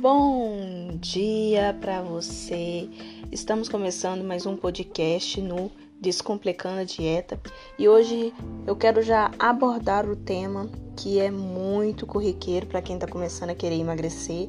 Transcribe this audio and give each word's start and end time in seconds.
Bom 0.00 0.92
dia 0.94 1.76
para 1.78 2.00
você. 2.00 2.88
Estamos 3.30 3.68
começando 3.68 4.24
mais 4.24 4.46
um 4.46 4.56
podcast 4.56 5.38
no 5.42 5.70
Descomplicando 6.00 6.80
a 6.80 6.84
Dieta 6.84 7.38
e 7.78 7.86
hoje 7.86 8.32
eu 8.66 8.74
quero 8.74 9.02
já 9.02 9.30
abordar 9.38 10.08
o 10.08 10.16
tema 10.16 10.70
que 10.96 11.20
é 11.20 11.30
muito 11.30 12.06
corriqueiro 12.06 12.64
para 12.64 12.80
quem 12.80 12.94
está 12.94 13.06
começando 13.06 13.50
a 13.50 13.54
querer 13.54 13.78
emagrecer, 13.78 14.48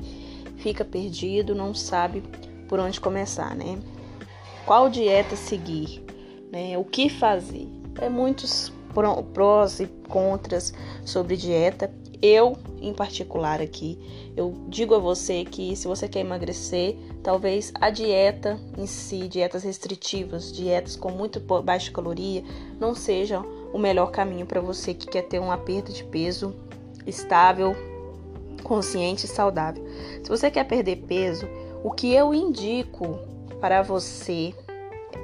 fica 0.55 0.85
perdido, 0.85 1.53
não 1.53 1.75
sabe 1.75 2.23
por 2.69 2.79
onde 2.79 3.01
começar, 3.01 3.53
né? 3.53 3.77
Qual 4.65 4.89
dieta 4.89 5.35
seguir, 5.35 6.01
né? 6.49 6.77
O 6.77 6.85
que 6.85 7.09
fazer? 7.09 7.67
É 7.99 8.07
muitos 8.07 8.71
prós 9.33 9.81
e 9.81 9.87
contras 10.07 10.73
sobre 11.03 11.35
dieta 11.35 11.93
eu, 12.21 12.57
em 12.79 12.93
particular 12.93 13.61
aqui, 13.61 13.97
eu 14.37 14.53
digo 14.67 14.93
a 14.93 14.99
você 14.99 15.43
que 15.43 15.75
se 15.75 15.87
você 15.87 16.07
quer 16.07 16.19
emagrecer, 16.19 16.95
talvez 17.23 17.71
a 17.79 17.89
dieta 17.89 18.59
em 18.77 18.85
si, 18.85 19.27
dietas 19.27 19.63
restritivas, 19.63 20.51
dietas 20.51 20.95
com 20.95 21.09
muito 21.11 21.39
baixa 21.39 21.91
caloria, 21.91 22.43
não 22.79 22.93
sejam 22.93 23.45
o 23.73 23.79
melhor 23.79 24.11
caminho 24.11 24.45
para 24.45 24.61
você 24.61 24.93
que 24.93 25.07
quer 25.07 25.23
ter 25.23 25.39
uma 25.39 25.57
perda 25.57 25.91
de 25.91 26.03
peso 26.03 26.53
estável, 27.07 27.75
consciente 28.63 29.25
e 29.25 29.29
saudável. 29.29 29.83
Se 30.23 30.29
você 30.29 30.51
quer 30.51 30.65
perder 30.65 30.97
peso, 31.07 31.47
o 31.83 31.91
que 31.91 32.13
eu 32.13 32.33
indico 32.33 33.17
para 33.59 33.81
você 33.81 34.53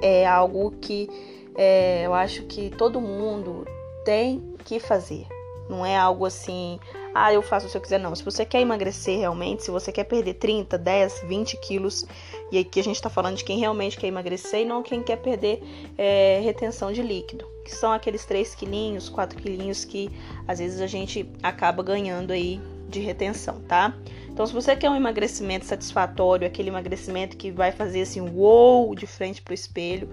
é 0.02 0.26
algo 0.26 0.72
que 0.82 1.08
é, 1.56 2.06
eu 2.06 2.14
acho 2.14 2.44
que 2.44 2.70
todo 2.72 3.02
mundo 3.02 3.66
tem 4.04 4.56
que 4.64 4.80
fazer. 4.80 5.37
Não 5.70 5.86
é 5.86 5.98
algo 5.98 6.26
assim, 6.26 6.80
ah, 7.14 7.34
eu 7.34 7.42
faço 7.42 7.68
se 7.68 7.76
eu 7.76 7.82
quiser, 7.82 8.00
não. 8.00 8.16
Se 8.16 8.24
você 8.24 8.46
quer 8.46 8.62
emagrecer 8.62 9.18
realmente, 9.18 9.64
se 9.64 9.72
você 9.72 9.92
quer 9.92 10.04
perder 10.04 10.36
30, 10.36 10.78
10, 10.78 11.24
20 11.26 11.58
quilos, 11.58 12.06
e 12.52 12.58
aqui 12.58 12.80
a 12.80 12.84
gente 12.84 13.02
tá 13.02 13.10
falando 13.10 13.38
de 13.38 13.44
quem 13.44 13.60
realmente 13.60 13.98
quer 13.98 14.08
emagrecer 14.08 14.62
e 14.62 14.66
não 14.66 14.84
quem 14.84 15.02
quer 15.02 15.18
perder 15.18 15.62
é, 15.98 16.40
retenção 16.44 16.92
de 16.92 17.02
líquido, 17.02 17.46
que 17.66 17.76
são 17.76 17.92
aqueles 17.92 18.26
3 18.26 18.56
quilinhos, 18.56 19.10
4 19.10 19.42
quilinhos 19.42 19.84
que 19.84 20.10
às 20.48 20.60
vezes 20.60 20.80
a 20.80 20.88
gente 20.88 21.30
acaba 21.44 21.84
ganhando 21.84 22.32
aí 22.32 22.62
de 22.88 23.00
retenção, 23.00 23.60
tá? 23.68 23.98
Então, 24.30 24.46
se 24.46 24.54
você 24.54 24.76
quer 24.76 24.90
um 24.90 24.96
emagrecimento 24.96 25.66
satisfatório, 25.66 26.48
aquele 26.48 26.70
emagrecimento 26.70 27.36
que 27.36 27.52
vai 27.52 27.72
fazer 27.72 28.02
assim, 28.02 28.22
uou, 28.22 28.96
de 28.96 29.06
frente 29.06 29.42
pro 29.42 29.54
espelho, 29.54 30.08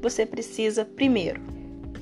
você 0.00 0.26
precisa 0.26 0.84
primeiro 0.84 1.40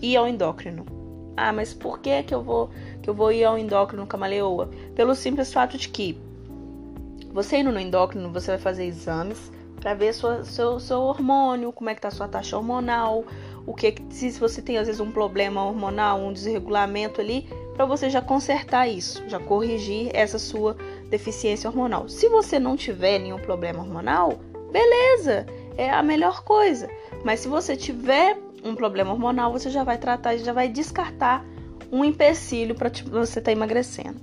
ir 0.01 0.17
ao 0.17 0.27
endócrino 0.27 0.98
ah, 1.39 1.53
mas 1.53 1.73
por 1.73 2.01
que 2.01 2.23
que 2.23 2.35
eu 2.35 2.43
vou 2.43 2.71
que 3.03 3.09
eu 3.09 3.15
vou 3.15 3.31
ir 3.33 3.45
ao 3.45 3.57
endócrino 3.57 4.07
camaleoa? 4.07 4.69
Pelo 4.95 5.15
simples 5.15 5.53
fato 5.53 5.79
de 5.79 5.89
que 5.89 6.19
você 7.33 7.59
indo 7.59 7.71
no 7.71 7.79
endócrino, 7.79 8.33
você 8.33 8.53
vai 8.53 8.59
fazer 8.59 8.85
exames 8.85 9.53
para 9.81 9.95
ver 9.95 10.13
sua, 10.13 10.45
seu, 10.45 10.81
seu 10.81 11.01
hormônio, 11.01 11.73
como 11.73 11.89
é 11.91 11.95
que 11.95 12.01
tá 12.01 12.11
sua 12.11 12.27
taxa 12.27 12.57
hormonal, 12.57 13.25
o 13.65 13.75
que 13.75 13.95
se 14.11 14.31
você 14.33 14.61
tem 14.61 14.79
às 14.79 14.87
vezes 14.87 15.01
um 15.01 15.11
problema 15.11 15.65
hormonal, 15.65 16.19
um 16.19 16.33
desregulamento 16.33 17.21
ali, 17.21 17.49
para 17.75 17.85
você 17.85 18.11
já 18.11 18.21
consertar 18.21 18.89
isso, 18.89 19.23
já 19.29 19.39
corrigir 19.39 20.11
essa 20.13 20.39
sua 20.39 20.77
deficiência 21.09 21.71
hormonal. 21.71 22.09
Se 22.09 22.29
você 22.29 22.59
não 22.59 22.77
tiver 22.77 23.19
nenhum 23.19 23.39
problema 23.39 23.81
hormonal, 23.81 24.41
beleza, 24.73 25.47
é 25.77 25.91
a 25.91 26.03
melhor 26.03 26.43
coisa. 26.43 26.89
Mas 27.25 27.41
se 27.41 27.49
você 27.49 27.77
tiver 27.77 28.37
um 28.65 28.75
problema 28.75 29.13
hormonal, 29.13 29.53
você 29.53 29.71
já 29.71 29.85
vai 29.85 29.99
tratar 29.99 30.35
e 30.35 30.39
já 30.39 30.53
vai 30.53 30.69
descartar 30.69 31.45
um 31.91 32.05
empecilho 32.05 32.75
para 32.75 32.91
você 32.91 33.39
estar 33.39 33.43
tá 33.43 33.53
emagrecendo. 33.53 34.21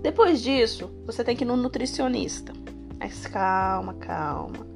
Depois 0.00 0.42
disso, 0.42 0.90
você 1.06 1.22
tem 1.22 1.36
que 1.36 1.44
ir 1.44 1.46
no 1.46 1.56
nutricionista. 1.56 2.52
Mas 2.98 3.26
calma, 3.26 3.94
calma. 3.94 4.66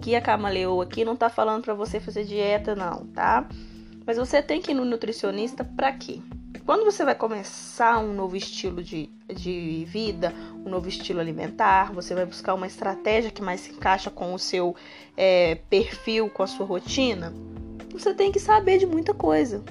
Que 0.00 0.14
a 0.14 0.20
Camaleoa 0.20 0.84
aqui 0.84 1.04
não 1.04 1.16
tá 1.16 1.30
falando 1.30 1.62
para 1.62 1.74
você 1.74 2.00
fazer 2.00 2.24
dieta 2.24 2.74
não, 2.74 3.06
tá? 3.06 3.48
Mas 4.04 4.16
você 4.16 4.42
tem 4.42 4.60
que 4.60 4.72
ir 4.72 4.74
no 4.74 4.84
nutricionista 4.84 5.64
para 5.64 5.92
quê? 5.92 6.20
Quando 6.64 6.84
você 6.84 7.04
vai 7.04 7.14
começar 7.14 7.98
um 7.98 8.12
novo 8.12 8.36
estilo 8.36 8.82
de, 8.82 9.10
de 9.34 9.84
vida, 9.86 10.32
um 10.64 10.68
novo 10.68 10.88
estilo 10.88 11.18
alimentar, 11.18 11.92
você 11.92 12.14
vai 12.14 12.24
buscar 12.24 12.54
uma 12.54 12.66
estratégia 12.66 13.30
que 13.30 13.42
mais 13.42 13.60
se 13.60 13.72
encaixa 13.72 14.10
com 14.10 14.32
o 14.32 14.38
seu 14.38 14.76
é, 15.16 15.56
perfil, 15.68 16.30
com 16.30 16.42
a 16.42 16.46
sua 16.46 16.64
rotina, 16.64 17.32
você 17.92 18.14
tem 18.14 18.32
que 18.32 18.40
saber 18.40 18.78
de 18.78 18.86
muita 18.86 19.12
coisa. 19.14 19.62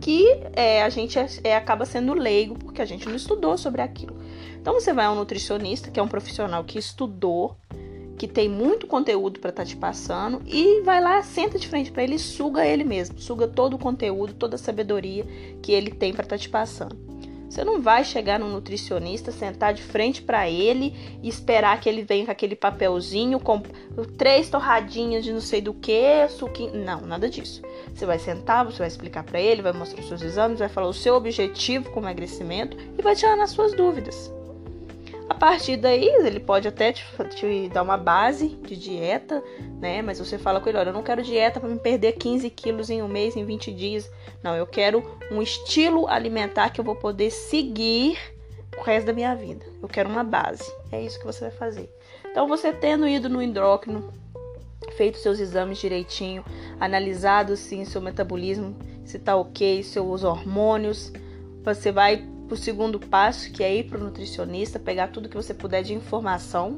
Que 0.00 0.26
é, 0.54 0.82
a 0.82 0.88
gente 0.88 1.18
é, 1.18 1.26
é, 1.44 1.56
acaba 1.56 1.84
sendo 1.84 2.12
leigo 2.12 2.58
porque 2.58 2.82
a 2.82 2.84
gente 2.84 3.08
não 3.08 3.14
estudou 3.14 3.56
sobre 3.56 3.82
aquilo. 3.82 4.16
Então 4.60 4.74
você 4.74 4.92
vai 4.92 5.06
a 5.06 5.12
um 5.12 5.14
nutricionista, 5.14 5.90
que 5.90 6.00
é 6.00 6.02
um 6.02 6.08
profissional 6.08 6.64
que 6.64 6.78
estudou, 6.78 7.56
que 8.16 8.26
tem 8.26 8.48
muito 8.48 8.86
conteúdo 8.86 9.40
para 9.40 9.50
estar 9.50 9.62
tá 9.62 9.68
te 9.68 9.76
passando, 9.76 10.40
e 10.46 10.80
vai 10.82 11.00
lá, 11.00 11.22
senta 11.22 11.58
de 11.58 11.68
frente 11.68 11.90
para 11.90 12.04
ele 12.04 12.16
e 12.16 12.18
suga 12.18 12.66
ele 12.66 12.84
mesmo, 12.84 13.18
suga 13.18 13.48
todo 13.48 13.74
o 13.74 13.78
conteúdo, 13.78 14.34
toda 14.34 14.56
a 14.56 14.58
sabedoria 14.58 15.24
que 15.60 15.72
ele 15.72 15.90
tem 15.90 16.12
para 16.12 16.22
estar 16.22 16.36
tá 16.36 16.40
te 16.40 16.48
passando. 16.48 17.11
Você 17.52 17.64
não 17.64 17.82
vai 17.82 18.02
chegar 18.02 18.38
no 18.38 18.48
nutricionista, 18.48 19.30
sentar 19.30 19.74
de 19.74 19.82
frente 19.82 20.22
para 20.22 20.48
ele 20.48 20.94
e 21.22 21.28
esperar 21.28 21.78
que 21.78 21.86
ele 21.86 22.00
venha 22.00 22.24
com 22.24 22.30
aquele 22.30 22.56
papelzinho 22.56 23.38
com 23.38 23.60
três 24.16 24.48
torradinhas 24.48 25.22
de 25.22 25.34
não 25.34 25.40
sei 25.42 25.60
do 25.60 25.74
que, 25.74 26.26
suquinho. 26.30 26.74
Não, 26.82 27.02
nada 27.02 27.28
disso. 27.28 27.60
Você 27.94 28.06
vai 28.06 28.18
sentar, 28.18 28.64
você 28.64 28.78
vai 28.78 28.88
explicar 28.88 29.22
para 29.22 29.38
ele, 29.38 29.60
vai 29.60 29.74
mostrar 29.74 30.00
os 30.00 30.08
seus 30.08 30.22
exames, 30.22 30.60
vai 30.60 30.68
falar 30.70 30.86
o 30.86 30.94
seu 30.94 31.14
objetivo 31.14 31.90
com 31.90 32.00
emagrecimento 32.00 32.74
e 32.98 33.02
vai 33.02 33.14
tirar 33.14 33.36
nas 33.36 33.50
suas 33.50 33.76
dúvidas. 33.76 34.32
A 35.32 35.34
partir 35.34 35.78
daí, 35.78 36.06
ele 36.06 36.38
pode 36.38 36.68
até 36.68 36.92
te, 36.92 37.02
te, 37.30 37.70
dar 37.70 37.80
uma 37.80 37.96
base 37.96 38.48
de 38.48 38.76
dieta, 38.76 39.42
né? 39.80 40.02
Mas 40.02 40.18
você 40.18 40.36
fala 40.36 40.60
com 40.60 40.68
ele: 40.68 40.76
olha, 40.76 40.90
eu 40.90 40.92
não 40.92 41.02
quero 41.02 41.22
dieta 41.22 41.58
para 41.58 41.70
me 41.70 41.78
perder 41.78 42.12
15 42.12 42.50
quilos 42.50 42.90
em 42.90 43.00
um 43.00 43.08
mês, 43.08 43.34
em 43.34 43.42
20 43.42 43.72
dias. 43.72 44.10
Não, 44.42 44.54
eu 44.54 44.66
quero 44.66 45.02
um 45.30 45.40
estilo 45.40 46.06
alimentar 46.06 46.68
que 46.68 46.78
eu 46.78 46.84
vou 46.84 46.94
poder 46.94 47.30
seguir 47.30 48.18
o 48.76 48.82
resto 48.82 49.06
da 49.06 49.14
minha 49.14 49.34
vida. 49.34 49.64
Eu 49.80 49.88
quero 49.88 50.06
uma 50.06 50.22
base. 50.22 50.70
É 50.92 51.00
isso 51.00 51.18
que 51.18 51.24
você 51.24 51.46
vai 51.46 51.50
fazer. 51.50 51.90
Então, 52.30 52.46
você 52.46 52.70
tendo 52.70 53.08
ido 53.08 53.30
no 53.30 53.40
endócrino, 53.40 54.12
feito 54.98 55.16
seus 55.16 55.40
exames 55.40 55.78
direitinho, 55.78 56.44
analisado 56.78 57.56
sim 57.56 57.86
seu 57.86 58.02
metabolismo, 58.02 58.76
se 59.02 59.18
tá 59.18 59.34
ok, 59.34 59.82
seus 59.82 60.24
hormônios, 60.24 61.10
você 61.64 61.90
vai 61.90 62.22
o 62.52 62.56
segundo 62.56 63.00
passo, 63.00 63.50
que 63.50 63.64
é 63.64 63.74
ir 63.74 63.84
para 63.84 63.98
o 63.98 64.04
nutricionista, 64.04 64.78
pegar 64.78 65.08
tudo 65.08 65.28
que 65.28 65.36
você 65.36 65.54
puder 65.54 65.82
de 65.82 65.94
informação, 65.94 66.74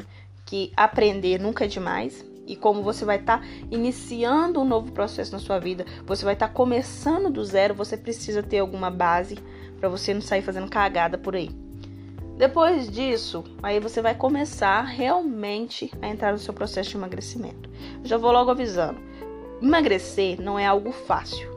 que 0.46 0.72
aprender 0.76 1.40
nunca 1.40 1.64
é 1.64 1.68
demais. 1.68 2.24
E 2.46 2.54
como 2.54 2.82
você 2.82 3.04
vai 3.04 3.16
estar 3.16 3.40
tá 3.40 3.46
iniciando 3.70 4.60
um 4.60 4.64
novo 4.64 4.92
processo 4.92 5.32
na 5.32 5.38
sua 5.38 5.58
vida, 5.58 5.84
você 6.06 6.24
vai 6.24 6.34
estar 6.34 6.48
tá 6.48 6.54
começando 6.54 7.30
do 7.30 7.44
zero, 7.44 7.74
você 7.74 7.96
precisa 7.96 8.42
ter 8.42 8.58
alguma 8.58 8.90
base 8.90 9.38
para 9.80 9.88
você 9.88 10.14
não 10.14 10.20
sair 10.20 10.42
fazendo 10.42 10.68
cagada 10.68 11.18
por 11.18 11.34
aí. 11.34 11.50
Depois 12.36 12.90
disso, 12.90 13.44
aí 13.62 13.80
você 13.80 14.02
vai 14.02 14.14
começar 14.14 14.82
realmente 14.82 15.90
a 16.02 16.08
entrar 16.08 16.32
no 16.32 16.38
seu 16.38 16.52
processo 16.52 16.90
de 16.90 16.96
emagrecimento. 16.96 17.70
Já 18.02 18.16
vou 18.16 18.32
logo 18.32 18.50
avisando. 18.50 19.00
Emagrecer 19.62 20.40
não 20.40 20.58
é 20.58 20.66
algo 20.66 20.92
fácil, 20.92 21.53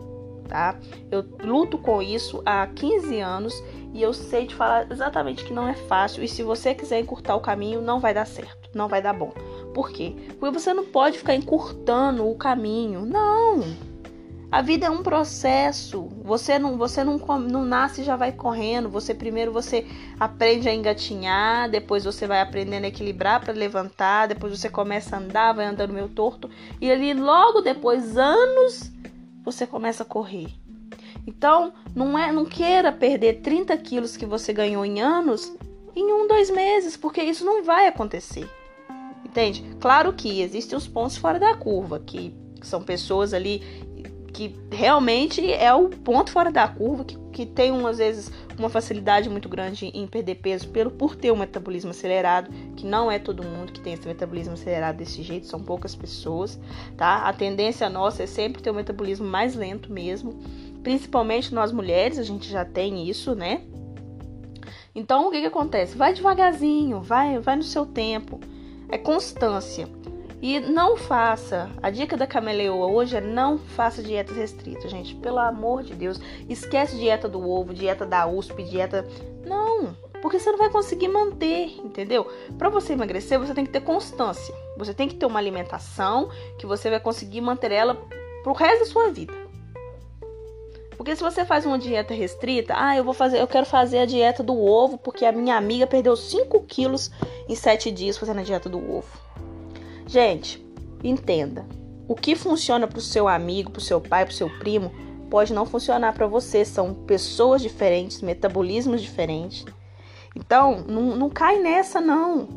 tá? 0.48 0.80
Eu 1.12 1.26
luto 1.44 1.78
com 1.78 2.02
isso 2.02 2.42
há 2.46 2.66
15 2.68 3.20
anos 3.20 3.64
e 3.94 4.02
eu 4.02 4.14
sei 4.14 4.48
te 4.48 4.56
falar 4.56 4.92
exatamente 4.92 5.44
que 5.44 5.54
não 5.54 5.68
é 5.68 5.74
fácil. 5.74 6.24
E 6.24 6.28
se 6.28 6.44
você 6.44 6.74
quiser 6.74 7.00
encurtar 7.00 7.36
o 7.36 7.42
caminho, 7.42 7.82
não 7.82 8.00
vai 8.00 8.14
dar 8.14 8.26
certo, 8.26 8.70
não 8.74 8.88
vai 8.88 9.02
dar 9.02 9.14
bom. 9.14 9.34
Por 9.74 9.92
quê? 9.92 10.16
Porque 10.40 10.58
você 10.58 10.74
não 10.74 10.86
pode 10.86 11.18
ficar 11.18 11.36
encurtando 11.36 12.28
o 12.28 12.36
caminho. 12.36 13.06
Não! 13.06 13.88
A 14.50 14.62
vida 14.62 14.86
é 14.86 14.90
um 14.90 15.04
processo. 15.04 16.08
Você 16.24 16.58
não, 16.58 16.78
você 16.78 17.04
não, 17.04 17.18
não 17.18 17.66
nasce 17.66 18.02
e 18.02 18.04
já 18.04 18.16
vai 18.16 18.32
correndo. 18.32 18.90
Você 18.90 19.14
primeiro 19.14 19.52
você 19.52 19.86
aprende 20.18 20.70
a 20.70 20.74
engatinhar, 20.74 21.70
depois 21.70 22.06
você 22.06 22.26
vai 22.26 22.40
aprendendo 22.40 22.86
a 22.86 22.88
equilibrar 22.88 23.42
para 23.42 23.54
levantar, 23.54 24.28
depois 24.28 24.58
você 24.58 24.70
começa 24.70 25.16
a 25.16 25.20
andar, 25.20 25.54
vai 25.54 25.66
andando 25.66 25.94
meio 25.94 26.08
torto 26.08 26.50
e 26.80 26.90
ali 26.90 27.14
logo 27.14 27.60
depois 27.60 28.18
anos 28.18 28.90
você 29.52 29.66
começa 29.66 30.04
a 30.04 30.06
correr. 30.06 30.50
Então, 31.26 31.74
não 31.96 32.20
é, 32.20 32.34
não 32.34 32.46
queira 32.46 32.92
perder 32.92 33.42
30 33.42 33.78
quilos 33.78 34.18
que 34.18 34.26
você 34.26 34.52
ganhou 34.52 34.86
em 34.86 35.00
anos 35.02 35.54
em 35.96 36.12
um, 36.12 36.28
dois 36.28 36.50
meses, 36.50 36.98
porque 36.98 37.22
isso 37.22 37.46
não 37.46 37.64
vai 37.64 37.88
acontecer. 37.88 38.48
Entende? 39.24 39.64
Claro 39.80 40.12
que 40.14 40.42
existem 40.42 40.78
os 40.78 40.86
pontos 40.86 41.16
fora 41.16 41.40
da 41.40 41.56
curva, 41.56 42.00
que 42.00 42.36
são 42.62 42.84
pessoas 42.84 43.34
ali 43.34 43.64
que 44.38 44.56
realmente 44.72 45.52
é 45.52 45.74
o 45.74 45.90
ponto 45.90 46.32
fora 46.32 46.52
da 46.52 46.68
curva, 46.68 47.04
que, 47.04 47.18
que 47.32 47.46
tem 47.46 47.74
às 47.88 47.98
vezes 47.98 48.32
uma 48.58 48.70
facilidade 48.70 49.30
muito 49.30 49.50
grande 49.50 49.88
em 49.88 50.06
perder 50.06 50.36
peso 50.36 50.70
pelo, 50.70 50.92
por 50.92 51.16
ter 51.16 51.32
um 51.32 51.38
metabolismo 51.38 51.90
acelerado, 51.90 52.52
que 52.76 52.86
não 52.86 53.10
é 53.10 53.18
todo 53.18 53.44
mundo 53.44 53.72
que 53.72 53.80
tem 53.80 53.94
esse 53.94 54.08
metabolismo 54.08 54.54
acelerado 54.54 54.98
desse 54.98 55.24
jeito, 55.24 55.48
são 55.48 55.60
poucas 55.60 55.96
pessoas, 55.96 56.60
tá? 56.96 57.28
A 57.28 57.34
tendência 57.34 57.90
nossa 57.90 58.24
é 58.24 58.28
sempre 58.28 58.62
ter 58.62 58.70
um 58.70 58.76
metabolismo 58.76 59.26
mais 59.26 59.56
lento 59.56 59.92
mesmo 59.92 60.40
principalmente 60.88 61.54
nós 61.54 61.74
mulheres, 61.74 62.18
a 62.18 62.24
gente 62.24 62.50
já 62.50 62.64
tem 62.64 63.10
isso, 63.10 63.36
né? 63.36 63.62
Então, 64.96 65.28
o 65.28 65.32
que, 65.32 65.42
que 65.42 65.48
acontece? 65.48 65.98
Vai 65.98 66.14
devagarzinho, 66.14 67.02
vai, 67.02 67.40
vai 67.40 67.58
no 67.58 67.64
seu 67.64 67.86
tempo. 67.86 68.40
É 68.88 68.98
constância. 68.98 69.90
E 70.42 70.60
não 70.60 70.96
faça. 70.96 71.70
A 71.82 71.90
dica 71.90 72.16
da 72.16 72.28
cameleoa 72.28 72.88
hoje 72.88 73.18
é 73.18 73.22
não 73.22 73.58
faça 73.58 74.04
dietas 74.04 74.36
restritas, 74.36 74.92
gente. 74.92 75.16
Pelo 75.16 75.40
amor 75.40 75.84
de 75.84 75.96
Deus. 75.96 76.20
Esquece 76.48 76.96
dieta 76.96 77.28
do 77.28 77.48
ovo, 77.50 77.74
dieta 77.74 78.06
da 78.06 78.28
USP, 78.28 78.64
dieta. 78.64 79.08
Não, 79.46 79.96
porque 80.22 80.40
você 80.40 80.52
não 80.52 80.58
vai 80.58 80.70
conseguir 80.70 81.08
manter, 81.08 81.80
entendeu? 81.80 82.28
Para 82.58 82.70
você 82.70 82.94
emagrecer, 82.94 83.40
você 83.40 83.54
tem 83.54 83.66
que 83.66 83.72
ter 83.72 83.82
constância. 83.82 84.54
Você 84.78 84.94
tem 84.94 85.08
que 85.08 85.16
ter 85.16 85.26
uma 85.26 85.40
alimentação 85.40 86.30
que 86.58 86.66
você 86.66 86.90
vai 86.90 87.00
conseguir 87.00 87.42
manter 87.42 87.72
ela 87.72 87.96
pro 88.44 88.54
resto 88.54 88.80
da 88.80 88.86
sua 88.86 89.10
vida. 89.10 89.34
Porque 90.96 91.16
se 91.16 91.24
você 91.24 91.46
faz 91.46 91.66
uma 91.66 91.78
dieta 91.78 92.14
restrita, 92.14 92.74
ah, 92.76 92.98
eu 92.98 93.04
vou 93.04 93.14
fazer, 93.14 93.40
eu 93.40 93.48
quero 93.48 93.66
fazer 93.66 94.00
a 94.00 94.06
dieta 94.06 94.44
do 94.44 94.60
ovo, 94.60 94.98
porque 94.98 95.26
a 95.26 95.32
minha 95.32 95.56
amiga 95.56 95.86
perdeu 95.86 96.16
5 96.16 96.64
quilos 96.64 97.12
em 97.48 97.56
7 97.56 97.92
dias 97.92 98.18
fazendo 98.18 98.40
a 98.40 98.44
dieta 98.44 98.68
do 98.68 98.78
ovo. 98.78 99.27
Gente, 100.08 100.66
entenda. 101.04 101.66
O 102.08 102.16
que 102.16 102.36
funciona 102.36 102.88
para 102.88 102.98
o 102.98 103.02
seu 103.02 103.28
amigo, 103.28 103.72
para 103.72 103.80
o 103.80 103.84
seu 103.84 104.00
pai, 104.00 104.24
para 104.24 104.32
o 104.32 104.36
seu 104.36 104.50
primo, 104.60 104.92
pode 105.30 105.54
não 105.54 105.66
funcionar 105.66 106.14
para 106.14 106.26
você. 106.26 106.64
São 106.64 106.94
pessoas 106.94 107.62
diferentes, 107.62 108.22
metabolismos 108.22 109.02
diferentes. 109.02 109.66
Então, 110.36 110.86
não, 110.88 111.16
não 111.16 111.30
cai 111.30 111.60
nessa, 111.60 112.00
não. 112.00 112.48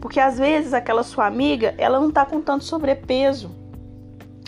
Porque 0.00 0.20
às 0.20 0.38
vezes 0.38 0.72
aquela 0.72 1.02
sua 1.02 1.26
amiga, 1.26 1.74
ela 1.76 1.98
não 1.98 2.10
tá 2.10 2.24
com 2.24 2.40
tanto 2.40 2.64
sobrepeso. 2.64 3.50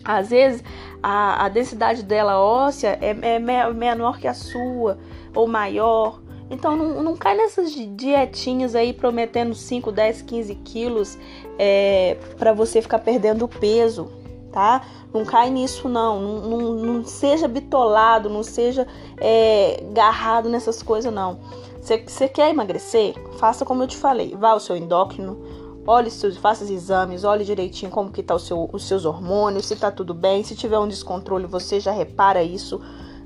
Às 0.04 0.30
vezes 0.30 0.62
a, 1.02 1.44
a 1.44 1.48
densidade 1.48 2.02
dela 2.02 2.38
óssea 2.38 2.98
é, 3.00 3.10
é 3.10 3.38
menor 3.72 4.18
que 4.18 4.28
a 4.28 4.34
sua, 4.34 4.98
ou 5.34 5.48
maior. 5.48 6.22
Então 6.52 6.76
não, 6.76 7.02
não 7.02 7.16
cai 7.16 7.34
nessas 7.34 7.72
dietinhas 7.72 8.74
aí 8.74 8.92
prometendo 8.92 9.54
5, 9.54 9.90
10, 9.90 10.22
15 10.22 10.54
quilos 10.56 11.18
é, 11.58 12.18
para 12.38 12.52
você 12.52 12.82
ficar 12.82 12.98
perdendo 12.98 13.48
peso, 13.48 14.12
tá? 14.52 14.84
Não 15.14 15.24
cai 15.24 15.48
nisso 15.48 15.88
não. 15.88 16.20
Não, 16.20 16.40
não, 16.40 16.74
não 16.74 17.04
seja 17.04 17.48
bitolado, 17.48 18.28
não 18.28 18.42
seja 18.42 18.86
é, 19.18 19.82
garrado 19.92 20.50
nessas 20.50 20.82
coisas 20.82 21.12
não. 21.12 21.40
Você 21.80 22.28
quer 22.28 22.50
emagrecer? 22.50 23.14
Faça 23.38 23.64
como 23.64 23.82
eu 23.82 23.88
te 23.88 23.96
falei. 23.96 24.36
Vá 24.38 24.50
ao 24.50 24.60
seu 24.60 24.76
endócrino, 24.76 25.40
Olhe 25.84 26.12
seus, 26.12 26.36
faça 26.36 26.62
os 26.62 26.70
exames, 26.70 27.24
olhe 27.24 27.44
direitinho 27.44 27.90
como 27.90 28.12
que 28.12 28.22
tá 28.22 28.38
seu, 28.38 28.70
os 28.72 28.84
seus 28.86 29.04
hormônios, 29.04 29.66
se 29.66 29.74
tá 29.74 29.90
tudo 29.90 30.14
bem. 30.14 30.44
Se 30.44 30.54
tiver 30.54 30.78
um 30.78 30.86
descontrole, 30.86 31.44
você 31.44 31.80
já 31.80 31.90
repara 31.90 32.40
isso. 32.40 32.80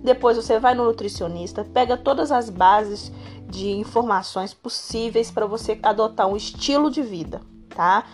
Depois 0.07 0.37
você 0.37 0.61
vai 0.61 0.73
no 0.73 0.85
nutricionista, 0.85 1.65
pega 1.65 1.97
todas 1.97 2.31
as 2.31 2.49
bases 2.49 3.11
de 3.49 3.73
informações 3.73 4.55
possíveis 4.55 5.33
para 5.33 5.47
você 5.47 5.77
adotar 5.83 6.29
um 6.29 6.37
estilo 6.37 6.93
de 6.93 7.03
vida, 7.03 7.41
tá? 7.71 8.05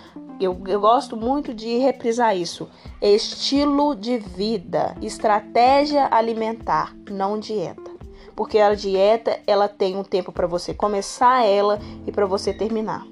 Eu, 0.40 0.58
eu 0.66 0.80
gosto 0.80 1.18
muito 1.18 1.52
de 1.52 1.76
reprisar 1.76 2.34
isso. 2.34 2.66
Estilo 2.98 3.94
de 3.94 4.16
vida, 4.16 4.96
estratégia 5.02 6.08
alimentar, 6.10 6.96
não 7.10 7.38
dieta. 7.38 7.90
Porque 8.34 8.58
a 8.58 8.74
dieta, 8.74 9.38
ela 9.46 9.68
tem 9.68 9.94
um 9.94 10.02
tempo 10.02 10.32
para 10.32 10.46
você 10.46 10.72
começar 10.72 11.44
ela 11.44 11.78
e 12.06 12.10
para 12.10 12.24
você 12.24 12.54
terminar. 12.54 13.11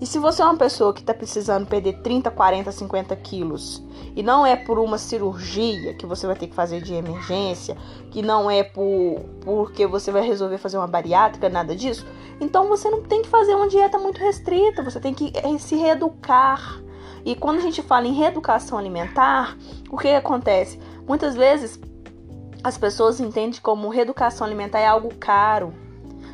E 0.00 0.06
se 0.06 0.18
você 0.18 0.42
é 0.42 0.44
uma 0.44 0.56
pessoa 0.56 0.92
que 0.92 1.00
está 1.00 1.12
precisando 1.12 1.66
perder 1.66 2.00
30, 2.02 2.30
40, 2.30 2.70
50 2.70 3.16
quilos 3.16 3.82
e 4.14 4.22
não 4.22 4.46
é 4.46 4.54
por 4.54 4.78
uma 4.78 4.96
cirurgia 4.96 5.92
que 5.94 6.06
você 6.06 6.24
vai 6.26 6.36
ter 6.36 6.46
que 6.46 6.54
fazer 6.54 6.80
de 6.80 6.94
emergência, 6.94 7.76
que 8.10 8.22
não 8.22 8.48
é 8.48 8.62
por 8.62 9.20
porque 9.40 9.86
você 9.86 10.12
vai 10.12 10.22
resolver 10.22 10.58
fazer 10.58 10.78
uma 10.78 10.86
bariátrica, 10.86 11.48
nada 11.48 11.74
disso, 11.74 12.06
então 12.40 12.68
você 12.68 12.88
não 12.88 13.02
tem 13.02 13.22
que 13.22 13.28
fazer 13.28 13.54
uma 13.54 13.68
dieta 13.68 13.98
muito 13.98 14.20
restrita, 14.20 14.82
você 14.82 15.00
tem 15.00 15.12
que 15.12 15.32
se 15.58 15.74
reeducar. 15.74 16.80
E 17.24 17.34
quando 17.34 17.58
a 17.58 17.62
gente 17.62 17.82
fala 17.82 18.06
em 18.06 18.14
reeducação 18.14 18.78
alimentar, 18.78 19.56
o 19.90 19.98
que 19.98 20.08
acontece? 20.08 20.78
Muitas 21.06 21.34
vezes 21.34 21.80
as 22.62 22.78
pessoas 22.78 23.18
entendem 23.18 23.60
como 23.60 23.88
reeducação 23.88 24.46
alimentar 24.46 24.78
é 24.78 24.86
algo 24.86 25.12
caro. 25.16 25.72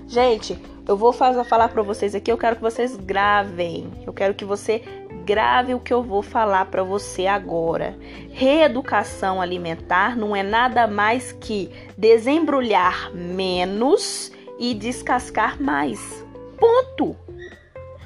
Gente, 0.07 0.61
eu 0.87 0.97
vou 0.97 1.13
falar 1.13 1.69
para 1.69 1.83
vocês 1.83 2.15
aqui, 2.15 2.31
eu 2.31 2.37
quero 2.37 2.57
que 2.57 2.63
vocês 2.63 2.95
gravem. 2.97 3.91
Eu 4.07 4.13
quero 4.13 4.35
que 4.35 4.45
você 4.45 4.83
grave 5.25 5.75
o 5.75 5.81
que 5.81 5.93
eu 5.93 6.03
vou 6.03 6.23
falar 6.23 6.67
para 6.67 6.83
você 6.83 7.27
agora. 7.27 7.97
Reeducação 8.31 9.41
alimentar 9.41 10.17
não 10.17 10.37
é 10.37 10.43
nada 10.43 10.87
mais 10.87 11.33
que 11.33 11.71
desembrulhar 11.97 13.11
menos 13.15 14.31
e 14.59 14.75
descascar 14.75 15.61
mais. 15.61 16.25
Ponto. 16.59 17.17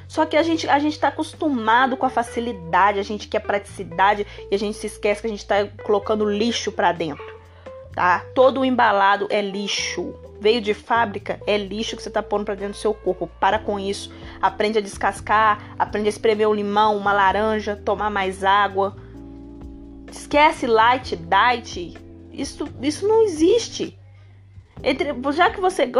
Só 0.07 0.25
que 0.25 0.37
a 0.37 0.43
gente 0.43 0.69
a 0.69 0.79
gente 0.79 0.95
está 0.95 1.09
acostumado 1.09 1.97
com 1.97 2.07
a 2.07 2.11
facilidade, 2.11 2.99
a 2.99 3.03
gente 3.03 3.29
quer 3.29 3.41
praticidade 3.41 4.27
e 4.51 4.55
a 4.55 4.59
gente 4.59 4.79
se 4.79 4.87
esquece 4.87 5.21
que 5.21 5.27
a 5.27 5.31
gente 5.31 5.41
está 5.41 5.67
colocando 5.83 6.25
lixo 6.25 6.73
para 6.73 6.93
dentro, 6.93 7.25
tá? 7.95 8.25
Todo 8.35 8.61
o 8.61 8.65
embalado 8.65 9.27
é 9.29 9.43
lixo 9.43 10.15
veio 10.41 10.61
de 10.61 10.75
fábrica, 10.75 11.41
é 11.47 11.57
lixo 11.57 11.97
que 11.97 12.03
você 12.03 12.09
está 12.09 12.23
pondo 12.23 12.45
para 12.45 12.55
dentro 12.55 12.75
do 12.75 12.81
seu 12.81 12.95
corpo. 12.95 13.29
Para 13.41 13.59
com 13.59 13.79
isso. 13.79 14.13
Aprende 14.41 14.79
a 14.79 14.83
descascar, 14.83 15.75
aprende 15.79 16.09
a 16.09 16.11
espremer 16.11 16.49
um 16.49 16.55
limão, 16.55 16.97
uma 16.97 17.13
laranja, 17.13 17.77
tomar 17.77 18.11
mais 18.11 18.45
água. 18.45 18.97
Esquece 20.11 20.67
light, 20.67 21.17
diet. 21.17 21.97
Isso, 22.33 22.69
isso 22.81 23.07
não 23.07 23.23
existe. 23.23 23.99
Entre, 24.83 25.13
já 25.33 25.51
que 25.51 25.61
você 25.61 25.91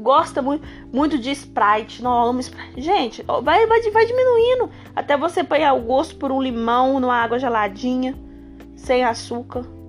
gosta 0.00 0.40
muito, 0.40 0.64
muito 0.92 1.18
de 1.18 1.32
Sprite, 1.32 2.00
não 2.00 2.12
ama 2.12 2.40
Sprite. 2.40 2.80
Gente, 2.80 3.22
vai, 3.22 3.66
vai, 3.66 3.90
vai 3.90 4.06
diminuindo. 4.06 4.70
Até 4.94 5.16
você 5.16 5.42
pegar 5.42 5.74
o 5.74 5.80
gosto 5.80 6.16
por 6.16 6.30
um 6.30 6.40
limão 6.40 7.00
numa 7.00 7.16
água 7.16 7.40
geladinha, 7.40 8.16
sem 8.76 9.04
açúcar 9.04 9.79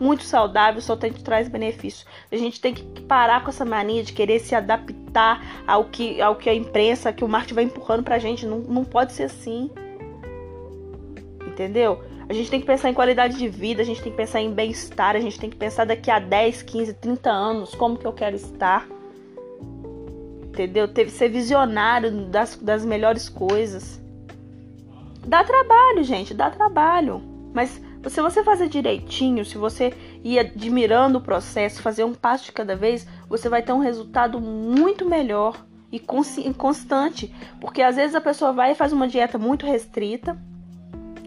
muito 0.00 0.24
saudável, 0.24 0.80
só 0.80 0.96
tem 0.96 1.12
que 1.12 1.22
traz 1.22 1.48
benefícios. 1.48 2.06
A 2.30 2.36
gente 2.36 2.60
tem 2.60 2.74
que 2.74 3.02
parar 3.02 3.42
com 3.42 3.50
essa 3.50 3.64
mania 3.64 4.02
de 4.02 4.12
querer 4.12 4.38
se 4.40 4.54
adaptar 4.54 5.64
ao 5.66 5.84
que, 5.84 6.20
ao 6.20 6.36
que 6.36 6.48
a 6.48 6.54
imprensa, 6.54 7.12
que 7.12 7.24
o 7.24 7.28
marketing 7.28 7.54
vai 7.54 7.64
empurrando 7.64 8.02
pra 8.02 8.18
gente. 8.18 8.46
Não, 8.46 8.58
não 8.58 8.84
pode 8.84 9.12
ser 9.12 9.24
assim. 9.24 9.70
Entendeu? 11.46 12.02
A 12.28 12.32
gente 12.32 12.50
tem 12.50 12.60
que 12.60 12.66
pensar 12.66 12.88
em 12.88 12.94
qualidade 12.94 13.36
de 13.36 13.48
vida, 13.48 13.82
a 13.82 13.84
gente 13.84 14.02
tem 14.02 14.10
que 14.10 14.16
pensar 14.16 14.40
em 14.40 14.50
bem-estar, 14.50 15.14
a 15.14 15.20
gente 15.20 15.38
tem 15.38 15.50
que 15.50 15.56
pensar 15.56 15.84
daqui 15.84 16.10
a 16.10 16.18
10, 16.18 16.62
15, 16.62 16.94
30 16.94 17.30
anos, 17.30 17.74
como 17.74 17.98
que 17.98 18.06
eu 18.06 18.12
quero 18.12 18.34
estar. 18.34 18.88
Entendeu? 20.48 20.88
Teve 20.88 21.10
ser 21.10 21.28
visionário 21.28 22.26
das, 22.26 22.56
das 22.56 22.84
melhores 22.84 23.28
coisas. 23.28 24.00
Dá 25.26 25.44
trabalho, 25.44 26.02
gente, 26.02 26.32
dá 26.32 26.50
trabalho. 26.50 27.22
Mas 27.52 27.80
se 28.10 28.20
você 28.20 28.42
fazer 28.42 28.68
direitinho, 28.68 29.44
se 29.44 29.56
você 29.56 29.92
ir 30.22 30.38
admirando 30.38 31.18
o 31.18 31.22
processo, 31.22 31.82
fazer 31.82 32.04
um 32.04 32.14
passo 32.14 32.46
de 32.46 32.52
cada 32.52 32.76
vez, 32.76 33.06
você 33.28 33.48
vai 33.48 33.62
ter 33.62 33.72
um 33.72 33.78
resultado 33.78 34.40
muito 34.40 35.08
melhor 35.08 35.64
e 35.90 36.00
constante. 36.00 37.34
Porque 37.60 37.82
às 37.82 37.96
vezes 37.96 38.14
a 38.14 38.20
pessoa 38.20 38.52
vai 38.52 38.72
e 38.72 38.74
faz 38.74 38.92
uma 38.92 39.06
dieta 39.06 39.38
muito 39.38 39.64
restrita, 39.64 40.36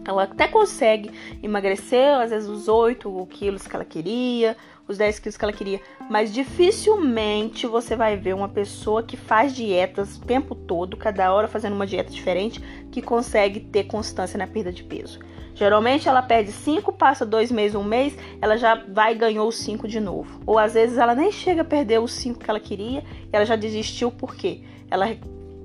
ela 0.08 0.22
até 0.22 0.48
consegue 0.48 1.10
emagrecer, 1.42 2.14
às 2.14 2.30
vezes 2.30 2.48
os 2.48 2.66
8 2.66 3.28
quilos 3.30 3.66
que 3.66 3.76
ela 3.76 3.84
queria, 3.84 4.56
os 4.86 4.96
10 4.96 5.18
quilos 5.18 5.36
que 5.36 5.44
ela 5.44 5.52
queria, 5.52 5.82
mas 6.08 6.32
dificilmente 6.32 7.66
você 7.66 7.94
vai 7.94 8.16
ver 8.16 8.34
uma 8.34 8.48
pessoa 8.48 9.02
que 9.02 9.18
faz 9.18 9.54
dietas 9.54 10.16
o 10.16 10.22
tempo 10.22 10.54
todo, 10.54 10.96
cada 10.96 11.30
hora 11.34 11.46
fazendo 11.46 11.74
uma 11.74 11.86
dieta 11.86 12.10
diferente, 12.10 12.58
que 12.90 13.02
consegue 13.02 13.60
ter 13.60 13.84
constância 13.84 14.38
na 14.38 14.46
perda 14.46 14.72
de 14.72 14.82
peso. 14.82 15.20
Geralmente 15.58 16.08
ela 16.08 16.22
perde 16.22 16.52
5, 16.52 16.92
passa 16.92 17.26
dois 17.26 17.50
meses, 17.50 17.74
um 17.74 17.82
mês, 17.82 18.16
ela 18.40 18.56
já 18.56 18.76
vai 18.76 19.12
e 19.12 19.16
ganhou 19.16 19.48
os 19.48 19.56
5 19.58 19.88
de 19.88 19.98
novo. 19.98 20.40
Ou 20.46 20.56
às 20.56 20.74
vezes 20.74 20.96
ela 20.98 21.16
nem 21.16 21.32
chega 21.32 21.62
a 21.62 21.64
perder 21.64 21.98
os 21.98 22.12
5 22.12 22.38
que 22.38 22.48
ela 22.48 22.60
queria, 22.60 23.00
e 23.00 23.28
ela 23.32 23.44
já 23.44 23.56
desistiu 23.56 24.12
porque 24.12 24.62
ela 24.88 25.06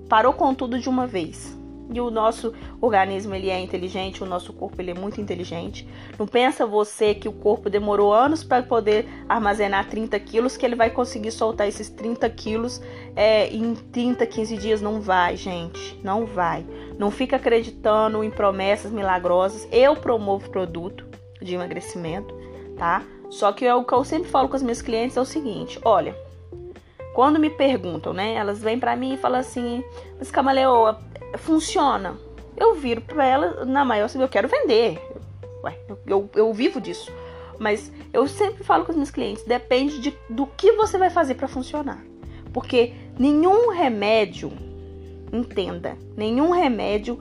parou 0.09 0.33
com 0.33 0.51
tudo 0.55 0.79
de 0.79 0.89
uma 0.89 1.05
vez. 1.05 1.55
E 1.93 2.01
o 2.01 2.09
nosso 2.09 2.53
organismo 2.81 3.35
ele 3.35 3.49
é 3.49 3.59
inteligente, 3.59 4.23
o 4.23 4.25
nosso 4.25 4.51
corpo 4.51 4.81
ele 4.81 4.91
é 4.91 4.93
muito 4.93 5.21
inteligente. 5.21 5.87
Não 6.17 6.25
pensa 6.25 6.65
você 6.65 7.13
que 7.13 7.29
o 7.29 7.31
corpo 7.31 7.69
demorou 7.69 8.13
anos 8.13 8.43
para 8.43 8.63
poder 8.63 9.07
armazenar 9.29 9.87
30 9.87 10.19
quilos, 10.19 10.57
que 10.57 10.65
ele 10.65 10.75
vai 10.75 10.89
conseguir 10.89 11.31
soltar 11.31 11.67
esses 11.67 11.89
30 11.89 12.27
quilos 12.31 12.81
é, 13.15 13.47
em 13.53 13.75
30, 13.75 14.25
15 14.25 14.57
dias. 14.57 14.81
Não 14.81 14.99
vai, 14.99 15.37
gente. 15.37 15.99
Não 16.03 16.25
vai. 16.25 16.65
Não 16.97 17.11
fica 17.11 17.35
acreditando 17.35 18.23
em 18.23 18.31
promessas 18.31 18.91
milagrosas. 18.91 19.67
Eu 19.71 19.95
promovo 19.95 20.49
produto 20.49 21.05
de 21.39 21.53
emagrecimento, 21.53 22.33
tá? 22.77 23.03
Só 23.29 23.51
que 23.51 23.65
é 23.65 23.73
o 23.73 23.83
que 23.83 23.93
eu 23.93 24.03
sempre 24.03 24.29
falo 24.29 24.49
com 24.49 24.55
as 24.55 24.63
minhas 24.63 24.81
clientes 24.81 25.17
é 25.17 25.21
o 25.21 25.25
seguinte: 25.25 25.79
olha, 25.83 26.15
quando 27.13 27.39
me 27.39 27.49
perguntam, 27.49 28.11
né? 28.11 28.33
Elas 28.33 28.59
vêm 28.59 28.79
para 28.79 28.95
mim 28.95 29.13
e 29.13 29.17
falam 29.17 29.39
assim: 29.39 29.83
Mas 30.17 30.31
Camaleoa, 30.31 30.99
funciona. 31.37 32.17
Eu 32.55 32.75
viro 32.75 33.01
para 33.01 33.25
ela, 33.25 33.65
na 33.65 33.83
maior, 33.83 34.09
eu 34.13 34.29
quero 34.29 34.47
vender. 34.47 34.99
Ué, 35.63 35.77
eu, 36.05 36.29
eu, 36.35 36.53
vivo 36.53 36.79
disso. 36.79 37.11
Mas 37.59 37.91
eu 38.11 38.27
sempre 38.27 38.63
falo 38.63 38.85
com 38.85 38.91
os 38.91 38.97
meus 38.97 39.11
clientes, 39.11 39.43
depende 39.43 39.99
de, 39.99 40.17
do 40.29 40.45
que 40.45 40.71
você 40.73 40.97
vai 40.97 41.09
fazer 41.09 41.35
para 41.35 41.47
funcionar. 41.47 42.03
Porque 42.51 42.93
Nenhum 43.17 43.69
remédio, 43.69 44.51
entenda, 45.31 45.95
nenhum 46.17 46.49
remédio 46.49 47.19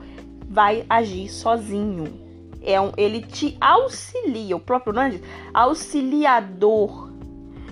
vai 0.49 0.83
agir 0.89 1.29
sozinho. 1.29 2.19
É 2.63 2.81
um, 2.81 2.91
ele 2.97 3.21
te 3.21 3.55
auxilia, 3.61 4.55
o 4.55 4.59
próprio 4.59 4.91
nome 4.91 5.11
diz, 5.11 5.21
auxiliador. 5.53 7.11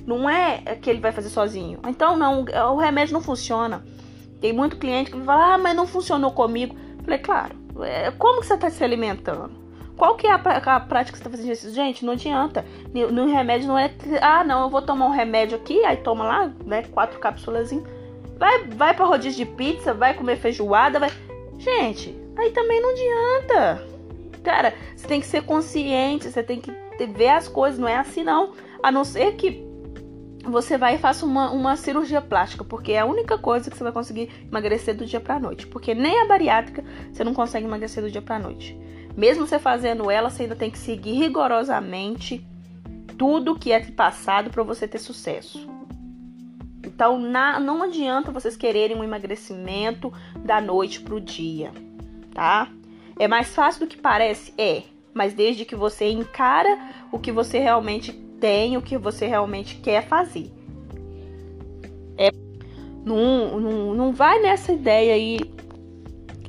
Não 0.06 0.30
é 0.30 0.76
que 0.76 0.90
ele 0.90 1.00
vai 1.00 1.12
fazer 1.12 1.30
sozinho. 1.30 1.80
Então, 1.88 2.16
não, 2.16 2.46
o 2.74 2.78
remédio 2.78 3.14
não 3.14 3.22
funciona. 3.22 3.84
Tem 4.42 4.52
muito 4.52 4.78
cliente 4.78 5.12
que 5.12 5.22
fala, 5.22 5.54
ah, 5.54 5.58
mas 5.58 5.76
não 5.76 5.86
funcionou 5.86 6.32
comigo. 6.32 6.76
falei, 7.04 7.20
claro, 7.20 7.56
é, 7.82 8.12
como 8.12 8.42
que 8.42 8.48
você 8.48 8.56
está 8.56 8.70
se 8.70 8.84
alimentando? 8.84 9.62
Qual 9.96 10.16
que 10.16 10.26
é 10.26 10.32
a, 10.32 10.36
a 10.36 10.80
prática 10.80 11.16
que 11.16 11.24
você 11.24 11.28
está 11.28 11.30
fazendo 11.30 11.52
isso? 11.52 11.72
Gente, 11.72 12.04
não 12.04 12.14
adianta. 12.14 12.66
No, 12.92 13.12
no, 13.12 13.32
remédio 13.32 13.68
não 13.68 13.78
é, 13.78 13.92
ah, 14.20 14.44
não, 14.44 14.64
eu 14.64 14.70
vou 14.70 14.82
tomar 14.82 15.06
um 15.06 15.12
remédio 15.12 15.56
aqui, 15.56 15.86
aí 15.86 15.98
toma 15.98 16.24
lá, 16.24 16.52
né, 16.66 16.82
quatro 16.92 17.20
cápsulas. 17.20 17.72
Vai, 18.36 18.64
vai 18.70 18.96
para 18.96 19.06
rodízio 19.06 19.46
de 19.46 19.52
pizza, 19.52 19.94
vai 19.94 20.16
comer 20.16 20.38
feijoada, 20.38 21.00
vai... 21.00 21.12
Gente, 21.60 22.20
aí 22.36 22.50
também 22.50 22.82
não 22.82 22.90
adianta. 22.90 23.88
Cara, 24.44 24.74
você 24.96 25.08
tem 25.08 25.22
que 25.22 25.28
ser 25.28 25.44
consciente, 25.44 26.32
você 26.32 26.42
tem 26.42 26.60
que 26.60 26.72
ver 27.14 27.30
as 27.30 27.48
coisas, 27.48 27.78
não 27.78 27.88
é 27.88 27.98
assim 27.98 28.24
não. 28.24 28.54
A 28.82 28.92
não 28.92 29.04
ser 29.04 29.34
que 29.36 29.71
você 30.44 30.78
vai 30.78 30.96
e 30.96 30.98
faça 30.98 31.26
uma, 31.26 31.52
uma 31.52 31.76
cirurgia 31.76 32.22
plástica, 32.22 32.64
porque 32.64 32.94
é 32.94 33.00
a 33.00 33.06
única 33.06 33.38
coisa 33.38 33.70
que 33.70 33.78
você 33.78 33.84
vai 33.84 33.94
conseguir 33.94 34.30
emagrecer 34.48 34.96
do 34.96 35.06
dia 35.06 35.20
para 35.20 35.40
noite. 35.40 35.68
Porque 35.68 35.94
nem 35.94 36.20
a 36.22 36.26
bariátrica 36.26 36.84
você 37.12 37.24
não 37.24 37.34
consegue 37.34 37.66
emagrecer 37.66 38.04
do 38.04 38.12
dia 38.12 38.22
para 38.22 38.40
noite. 38.40 38.78
Mesmo 39.16 39.46
você 39.46 39.60
fazendo 39.60 40.10
ela, 40.10 40.30
você 40.30 40.44
ainda 40.44 40.56
tem 40.56 40.72
que 40.72 40.78
seguir 40.78 41.14
rigorosamente 41.14 42.46
tudo 43.18 43.58
que 43.58 43.72
é 43.72 43.80
passado 43.92 44.50
para 44.50 44.64
você 44.64 44.88
ter 44.88 44.98
sucesso. 44.98 45.70
Então 46.84 47.20
na, 47.20 47.60
não 47.60 47.84
adianta 47.84 48.32
vocês 48.32 48.58
quererem 48.58 48.98
um 48.98 49.04
emagrecimento 49.04 50.12
da 50.44 50.60
noite 50.60 51.02
pro 51.02 51.22
dia, 51.22 51.72
tá? 52.34 52.68
É 53.20 53.28
mais 53.28 53.54
fácil 53.54 53.82
do 53.82 53.88
que 53.88 53.98
parece? 53.98 54.54
É, 54.58 54.84
mas 55.14 55.34
desde 55.34 55.66
que 55.66 55.76
você 55.76 56.10
encara 56.10 56.80
o 57.12 57.20
que 57.20 57.32
você 57.32 57.60
realmente 57.60 58.12
tem 58.42 58.76
o 58.76 58.82
que 58.82 58.98
você 58.98 59.28
realmente 59.28 59.76
quer 59.76 60.06
fazer. 60.08 60.52
É, 62.18 62.32
não, 63.06 63.60
não, 63.60 63.94
não 63.94 64.12
vai 64.12 64.42
nessa 64.42 64.74
ideia 64.74 65.14
aí 65.14 65.40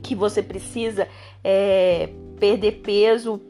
que 0.03 0.15
você 0.15 0.43
precisa 0.43 1.07
é, 1.45 2.09
perder 2.41 2.81
peso 2.83 3.41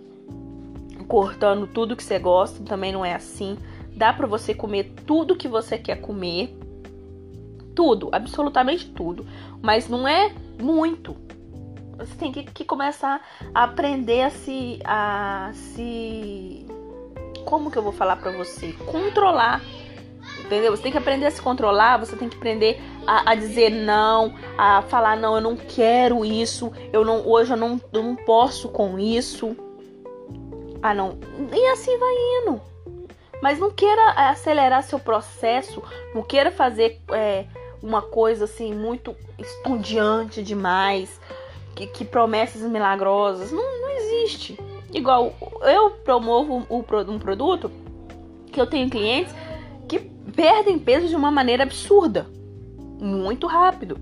cortando 1.07 1.67
tudo 1.67 1.97
que 1.97 2.03
você 2.03 2.19
gosta, 2.19 2.63
também 2.65 2.93
não 2.93 3.05
é 3.05 3.15
assim. 3.15 3.57
Dá 3.95 4.13
para 4.13 4.27
você 4.27 4.53
comer 4.53 4.93
tudo 5.07 5.37
que 5.37 5.47
você 5.47 5.79
quer 5.79 6.01
comer. 6.01 6.59
Tudo, 7.75 8.09
absolutamente 8.13 8.91
tudo. 8.91 9.27
Mas 9.63 9.89
não 9.89 10.07
é 10.07 10.35
muito. 10.61 11.17
Você 11.99 12.15
tem 12.17 12.33
que, 12.33 12.43
que 12.43 12.65
começar 12.65 13.21
a 13.55 13.65
aprender 13.65 14.23
a 14.23 14.31
se, 14.31 14.81
a 14.85 15.51
se 15.53 16.67
como 17.43 17.71
que 17.71 17.77
eu 17.77 17.83
vou 17.83 17.93
falar 17.93 18.17
para 18.17 18.33
você? 18.33 18.73
Controlar. 18.87 19.61
Entendeu? 20.39 20.75
Você 20.77 20.83
tem 20.83 20.93
que 20.93 20.99
aprender 20.99 21.27
a 21.27 21.31
se 21.31 21.43
controlar, 21.43 21.99
você 21.99 22.17
tem 22.17 22.29
que 22.29 22.37
aprender 22.37 22.81
a, 23.07 23.33
a, 23.33 23.35
dizer 23.35 23.71
não, 23.71 24.35
a 24.57 24.83
falar 24.83 25.17
não, 25.17 25.35
eu 25.35 25.41
não 25.41 25.57
quero 25.57 26.25
isso, 26.25 26.73
eu 26.93 27.05
não 27.05 27.27
hoje 27.27 27.53
eu 27.53 27.57
não, 27.57 27.81
eu 27.93 28.03
não 28.03 28.17
posso 28.17 28.69
com 28.69 28.99
isso. 28.99 29.57
Ah, 30.83 30.95
não. 30.95 31.19
E 31.53 31.67
assim 31.69 31.97
vai 31.99 32.15
indo. 32.41 32.61
Mas 33.41 33.59
não 33.59 33.71
queira 33.71 34.11
acelerar 34.13 34.83
seu 34.83 34.99
processo, 34.99 35.83
não 36.15 36.23
queira 36.23 36.51
fazer 36.51 37.01
é, 37.11 37.47
uma 37.83 38.01
coisa 38.01 38.45
assim 38.45 38.73
muito 38.73 39.17
estondiante 39.39 40.43
demais, 40.43 41.21
que, 41.75 41.87
que 41.87 42.05
promessas 42.05 42.63
milagrosas. 42.63 43.51
Não, 43.51 43.81
não 43.81 43.91
existe. 43.91 44.57
Igual 44.93 45.35
eu 45.63 45.91
promovo 46.05 46.67
um 46.69 47.19
produto 47.19 47.71
que 48.51 48.61
eu 48.61 48.67
tenho 48.67 48.91
clientes 48.91 49.35
que 49.89 49.99
perdem 49.99 50.79
peso 50.79 51.09
de 51.09 51.17
uma 51.17 51.31
maneira 51.31 51.63
absurda, 51.63 52.27
muito 53.01 53.47
rápido. 53.47 53.99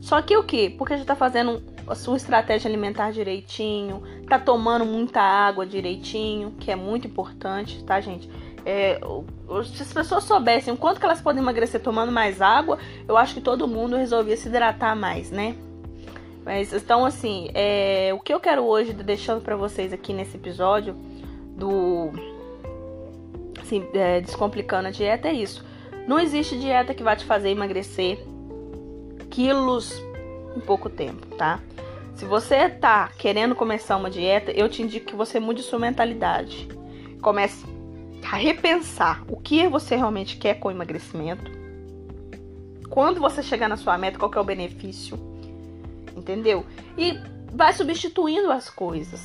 Só 0.00 0.22
que 0.22 0.34
o 0.36 0.42
que? 0.42 0.70
Porque 0.70 0.96
já 0.96 1.04
tá 1.04 1.14
fazendo 1.14 1.62
a 1.86 1.94
sua 1.94 2.16
estratégia 2.16 2.68
alimentar 2.68 3.10
direitinho, 3.10 4.02
tá 4.28 4.38
tomando 4.38 4.86
muita 4.86 5.20
água 5.20 5.66
direitinho, 5.66 6.52
que 6.58 6.70
é 6.70 6.76
muito 6.76 7.06
importante, 7.06 7.84
tá, 7.84 8.00
gente? 8.00 8.30
É, 8.64 9.00
se 9.64 9.82
as 9.82 9.92
pessoas 9.92 10.24
soubessem 10.24 10.72
o 10.72 10.76
quanto 10.76 10.98
que 10.98 11.04
elas 11.04 11.20
podem 11.20 11.42
emagrecer 11.42 11.82
tomando 11.82 12.12
mais 12.12 12.40
água, 12.40 12.78
eu 13.06 13.16
acho 13.16 13.34
que 13.34 13.40
todo 13.40 13.68
mundo 13.68 13.96
resolvia 13.96 14.36
se 14.36 14.48
hidratar 14.48 14.96
mais, 14.96 15.30
né? 15.30 15.56
Mas 16.44 16.72
então, 16.72 17.04
assim, 17.04 17.48
é, 17.54 18.12
o 18.14 18.20
que 18.20 18.32
eu 18.32 18.40
quero 18.40 18.62
hoje, 18.62 18.92
deixando 18.92 19.42
para 19.42 19.56
vocês 19.56 19.92
aqui 19.92 20.12
nesse 20.12 20.36
episódio 20.36 20.94
do 21.56 22.10
assim, 23.60 23.86
é, 23.94 24.20
Descomplicando 24.20 24.88
a 24.88 24.90
Dieta, 24.90 25.28
é 25.28 25.32
isso. 25.32 25.64
Não 26.06 26.18
existe 26.18 26.58
dieta 26.58 26.94
que 26.94 27.02
vai 27.02 27.14
te 27.14 27.24
fazer 27.24 27.50
emagrecer 27.50 28.18
quilos 29.30 30.02
em 30.56 30.60
pouco 30.60 30.88
tempo, 30.88 31.26
tá? 31.36 31.60
Se 32.16 32.24
você 32.24 32.68
tá 32.68 33.08
querendo 33.16 33.54
começar 33.54 33.96
uma 33.96 34.10
dieta, 34.10 34.50
eu 34.50 34.68
te 34.68 34.82
indico 34.82 35.06
que 35.06 35.16
você 35.16 35.38
mude 35.38 35.62
sua 35.62 35.78
mentalidade. 35.78 36.68
Comece 37.22 37.64
a 38.30 38.36
repensar 38.36 39.22
o 39.28 39.36
que 39.36 39.68
você 39.68 39.94
realmente 39.94 40.36
quer 40.36 40.54
com 40.54 40.68
o 40.68 40.70
emagrecimento. 40.70 41.50
Quando 42.88 43.20
você 43.20 43.42
chegar 43.42 43.68
na 43.68 43.76
sua 43.76 43.96
meta, 43.96 44.18
qual 44.18 44.32
é 44.34 44.40
o 44.40 44.44
benefício? 44.44 45.29
Entendeu? 46.16 46.64
E 46.96 47.18
vai 47.52 47.72
substituindo 47.72 48.50
as 48.50 48.70
coisas. 48.70 49.20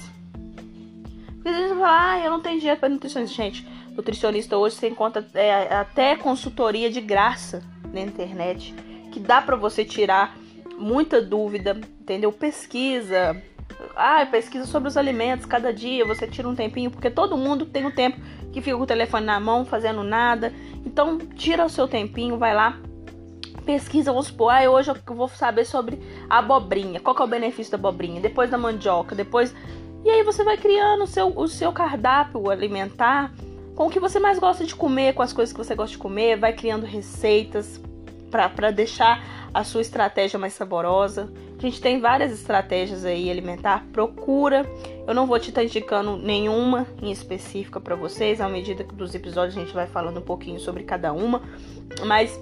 Porque 1.35 1.49
às 1.49 1.55
vezes 1.55 1.69
você 1.69 1.75
fala, 1.75 2.11
ah, 2.11 2.19
eu 2.19 2.31
não 2.31 2.41
tenho 2.41 2.57
dinheiro 2.57 2.79
para 2.79 2.89
nutricionista. 2.89 3.35
Gente, 3.35 3.67
nutricionista 3.95 4.57
hoje 4.57 4.75
você 4.75 4.89
encontra 4.89 5.25
é, 5.33 5.75
até 5.75 6.15
consultoria 6.15 6.89
de 6.89 6.99
graça 7.01 7.63
na 7.93 8.01
internet, 8.01 8.73
que 9.11 9.19
dá 9.19 9.41
para 9.41 9.55
você 9.55 9.85
tirar 9.85 10.35
muita 10.77 11.21
dúvida, 11.21 11.79
entendeu? 11.99 12.31
Pesquisa. 12.31 13.41
Ah, 13.95 14.25
pesquisa 14.25 14.65
sobre 14.65 14.89
os 14.89 14.97
alimentos. 14.97 15.45
Cada 15.45 15.73
dia 15.73 16.05
você 16.05 16.27
tira 16.27 16.47
um 16.47 16.55
tempinho, 16.55 16.89
porque 16.89 17.09
todo 17.09 17.37
mundo 17.37 17.65
tem 17.65 17.85
um 17.85 17.91
tempo 17.91 18.19
que 18.51 18.61
fica 18.61 18.77
com 18.77 18.83
o 18.83 18.87
telefone 18.87 19.25
na 19.25 19.39
mão, 19.39 19.65
fazendo 19.65 20.03
nada. 20.03 20.53
Então, 20.85 21.17
tira 21.17 21.65
o 21.65 21.69
seu 21.69 21.87
tempinho, 21.87 22.37
vai 22.37 22.53
lá, 22.53 22.79
pesquisa, 23.65 24.11
vamos 24.11 24.27
supor, 24.27 24.51
ah, 24.51 24.69
hoje 24.69 24.91
eu 24.91 25.15
vou 25.15 25.27
saber 25.27 25.65
sobre 25.65 25.99
a 26.29 26.37
abobrinha, 26.37 26.99
qual 26.99 27.15
que 27.15 27.21
é 27.21 27.25
o 27.25 27.27
benefício 27.27 27.71
da 27.71 27.77
abobrinha, 27.77 28.21
depois 28.21 28.49
da 28.49 28.57
mandioca, 28.57 29.15
depois. 29.15 29.53
E 30.03 30.09
aí 30.09 30.23
você 30.23 30.43
vai 30.43 30.55
criando 30.55 31.03
o 31.03 31.07
seu, 31.07 31.33
o 31.35 31.47
seu 31.47 31.73
cardápio 31.73 32.49
alimentar 32.49 33.33
com 33.75 33.87
o 33.87 33.89
que 33.89 33.99
você 33.99 34.19
mais 34.19 34.39
gosta 34.39 34.63
de 34.63 34.75
comer, 34.75 35.13
com 35.13 35.21
as 35.21 35.33
coisas 35.33 35.51
que 35.51 35.57
você 35.57 35.75
gosta 35.75 35.91
de 35.91 35.97
comer, 35.97 36.37
vai 36.37 36.53
criando 36.53 36.85
receitas 36.85 37.81
para 38.29 38.71
deixar 38.71 39.23
a 39.53 39.63
sua 39.63 39.81
estratégia 39.81 40.37
mais 40.37 40.53
saborosa. 40.53 41.31
A 41.57 41.61
gente 41.61 41.81
tem 41.81 41.99
várias 41.99 42.31
estratégias 42.31 43.05
aí 43.05 43.31
alimentar, 43.31 43.85
procura. 43.91 44.65
Eu 45.07 45.13
não 45.13 45.25
vou 45.25 45.39
te 45.39 45.49
estar 45.49 45.63
indicando 45.63 46.17
nenhuma 46.17 46.85
em 47.01 47.11
específica 47.11 47.79
para 47.79 47.95
vocês, 47.95 48.41
à 48.41 48.49
medida 48.49 48.83
que 48.83 48.93
dos 48.93 49.15
episódios 49.15 49.57
a 49.57 49.61
gente 49.61 49.73
vai 49.73 49.87
falando 49.87 50.17
um 50.17 50.23
pouquinho 50.23 50.59
sobre 50.59 50.83
cada 50.83 51.13
uma, 51.13 51.41
mas 52.05 52.37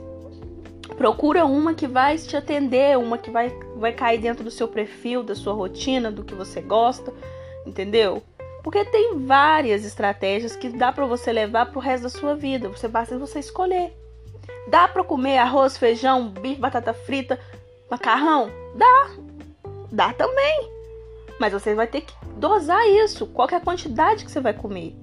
Procura 0.97 1.45
uma 1.45 1.73
que 1.73 1.87
vai 1.87 2.17
te 2.17 2.37
atender, 2.37 2.97
uma 2.97 3.17
que 3.17 3.31
vai, 3.31 3.49
vai 3.75 3.93
cair 3.93 4.19
dentro 4.19 4.43
do 4.43 4.51
seu 4.51 4.67
perfil, 4.67 5.23
da 5.23 5.35
sua 5.35 5.53
rotina, 5.53 6.11
do 6.11 6.23
que 6.23 6.35
você 6.35 6.61
gosta, 6.61 7.13
entendeu? 7.65 8.21
Porque 8.63 8.85
tem 8.85 9.19
várias 9.19 9.83
estratégias 9.83 10.55
que 10.55 10.69
dá 10.69 10.91
para 10.91 11.05
você 11.05 11.33
levar 11.33 11.65
pro 11.65 11.81
resto 11.81 12.03
da 12.03 12.09
sua 12.09 12.35
vida. 12.35 12.69
Você 12.69 12.87
basta 12.87 13.17
você 13.17 13.39
escolher. 13.39 13.93
Dá 14.69 14.87
para 14.87 15.03
comer 15.03 15.37
arroz, 15.37 15.77
feijão, 15.77 16.29
bife, 16.29 16.61
batata 16.61 16.93
frita, 16.93 17.37
macarrão? 17.91 18.49
Dá. 18.75 19.09
Dá 19.91 20.13
também. 20.13 20.71
Mas 21.39 21.51
você 21.51 21.75
vai 21.75 21.87
ter 21.87 22.01
que 22.01 22.13
dosar 22.37 22.87
isso. 22.87 23.27
Qual 23.27 23.49
é 23.51 23.55
a 23.55 23.59
quantidade 23.59 24.23
que 24.23 24.31
você 24.31 24.39
vai 24.39 24.53
comer? 24.53 24.95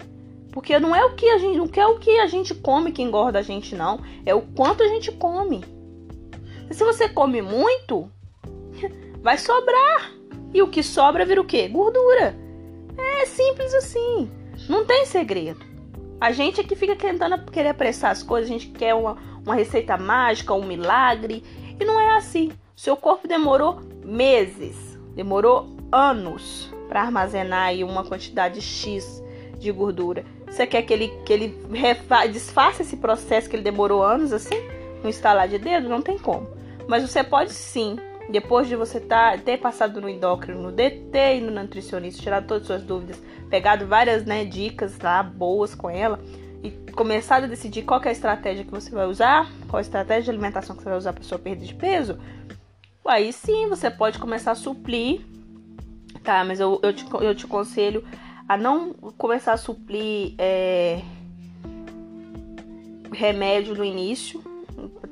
Porque 0.53 0.79
não 0.79 0.97
é 0.97 1.05
o 1.05 1.15
que 1.15 1.29
a 1.29 1.39
gente, 1.39 1.59
não 1.59 1.69
é 1.73 1.87
o 1.87 1.99
que 1.99 2.19
a 2.19 2.27
gente 2.27 2.55
come 2.55 2.93
que 2.93 3.03
engorda 3.03 3.39
a 3.39 3.43
gente 3.43 3.75
não, 3.77 4.01
é 4.27 4.35
o 4.35 4.41
quanto 4.41 4.83
a 4.83 4.89
gente 4.89 5.13
come. 5.13 5.63
Se 6.71 6.85
você 6.85 7.09
come 7.09 7.43
muito, 7.43 8.11
vai 9.21 9.37
sobrar. 9.37 10.13
E 10.53 10.63
o 10.63 10.69
que 10.69 10.83
sobra 10.83 11.25
vira 11.25 11.41
o 11.41 11.45
quê? 11.45 11.69
Gordura. 11.69 12.35
É 12.97 13.27
simples 13.27 13.75
assim. 13.75 14.31
Não 14.69 14.85
tem 14.85 15.05
segredo. 15.05 15.61
A 16.21 16.33
gente 16.33 16.61
aqui 16.61 16.77
fica 16.77 16.95
tentando 16.95 17.39
querer 17.51 17.71
apressar 17.71 18.11
as 18.11 18.23
coisas, 18.23 18.51
a 18.51 18.53
gente 18.53 18.69
quer 18.69 18.95
uma, 18.95 19.17
uma 19.45 19.55
receita 19.55 19.97
mágica, 19.97 20.55
um 20.55 20.65
milagre. 20.65 21.43
E 21.79 21.85
não 21.85 21.99
é 21.99 22.17
assim. 22.17 22.53
Seu 22.77 22.97
corpo 22.97 23.27
demorou 23.27 23.81
meses, 24.05 24.99
demorou 25.15 25.77
anos 25.91 26.71
para 26.89 27.03
armazenar 27.03 27.69
aí 27.69 27.85
uma 27.85 28.05
quantidade 28.05 28.61
X 28.61 29.23
de 29.59 29.71
gordura. 29.71 30.25
Você 30.47 30.67
quer 30.67 30.83
que 30.83 30.93
ele, 30.93 31.09
que 31.25 31.33
ele 31.33 31.55
desfaça 32.33 32.83
esse 32.83 32.97
processo 32.97 33.49
que 33.49 33.57
ele 33.57 33.63
demorou 33.63 34.03
anos 34.03 34.33
assim? 34.33 34.57
No 35.03 35.09
instalar 35.09 35.49
de 35.49 35.59
dedo? 35.59 35.89
Não 35.89 36.03
tem 36.03 36.19
como. 36.19 36.60
Mas 36.89 37.09
você 37.09 37.23
pode 37.23 37.53
sim, 37.53 37.97
depois 38.31 38.69
de 38.69 38.77
você 38.77 39.01
tá, 39.01 39.37
ter 39.39 39.59
passado 39.59 40.01
no 40.01 40.09
endócrino, 40.09 40.61
no 40.61 40.73
DT 40.73 41.37
e 41.37 41.41
no 41.41 41.51
nutricionista, 41.51 42.23
tirado 42.23 42.47
todas 42.47 42.63
as 42.63 42.67
suas 42.67 42.83
dúvidas, 42.83 43.23
pegado 43.49 43.87
várias 43.87 44.25
né, 44.25 44.45
dicas 44.45 44.99
lá 44.99 45.23
boas 45.23 45.75
com 45.75 45.89
ela 45.91 46.21
e 46.63 46.71
começado 46.93 47.45
a 47.45 47.47
decidir 47.47 47.83
qual 47.83 48.03
é 48.03 48.09
a 48.09 48.13
estratégia 48.13 48.65
que 48.65 48.71
você 48.71 48.91
vai 48.91 49.07
usar, 49.07 49.51
qual 49.69 49.79
a 49.79 49.83
estratégia 49.83 50.25
de 50.25 50.31
alimentação 50.31 50.77
que 50.77 50.83
você 50.83 50.89
vai 50.89 50.99
usar 50.99 51.13
para 51.13 51.25
sua 51.25 51.39
perda 51.39 51.65
de 51.65 51.75
peso, 51.75 52.19
aí 53.07 53.33
sim 53.33 53.69
você 53.69 53.91
pode 53.91 54.19
começar 54.19 54.53
a 54.53 54.55
suplir, 54.55 55.21
tá? 56.23 56.45
Mas 56.45 56.61
eu, 56.61 56.79
eu, 56.83 56.93
te, 56.93 57.05
eu 57.21 57.35
te 57.35 57.45
aconselho 57.45 58.05
a 58.49 58.57
não 58.57 58.93
começar 58.93 59.53
a 59.53 59.57
suplir 59.57 60.35
é, 60.39 61.01
remédio 63.13 63.75
no 63.75 63.85
início. 63.85 64.43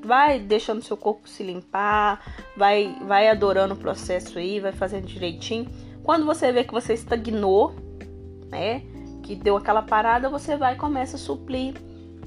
Vai 0.08 0.40
deixando 0.40 0.82
seu 0.82 0.96
corpo 0.96 1.28
se 1.28 1.42
limpar, 1.42 2.24
vai, 2.56 2.96
vai 3.06 3.28
adorando 3.28 3.74
o 3.74 3.76
processo 3.76 4.38
aí, 4.38 4.58
vai 4.58 4.72
fazendo 4.72 5.06
direitinho. 5.06 5.68
Quando 6.02 6.24
você 6.24 6.50
vê 6.50 6.64
que 6.64 6.72
você 6.72 6.94
estagnou, 6.94 7.74
né? 8.48 8.82
Que 9.22 9.36
deu 9.36 9.58
aquela 9.58 9.82
parada, 9.82 10.30
você 10.30 10.56
vai 10.56 10.72
e 10.72 10.76
começa 10.76 11.16
a 11.16 11.18
suplir 11.18 11.74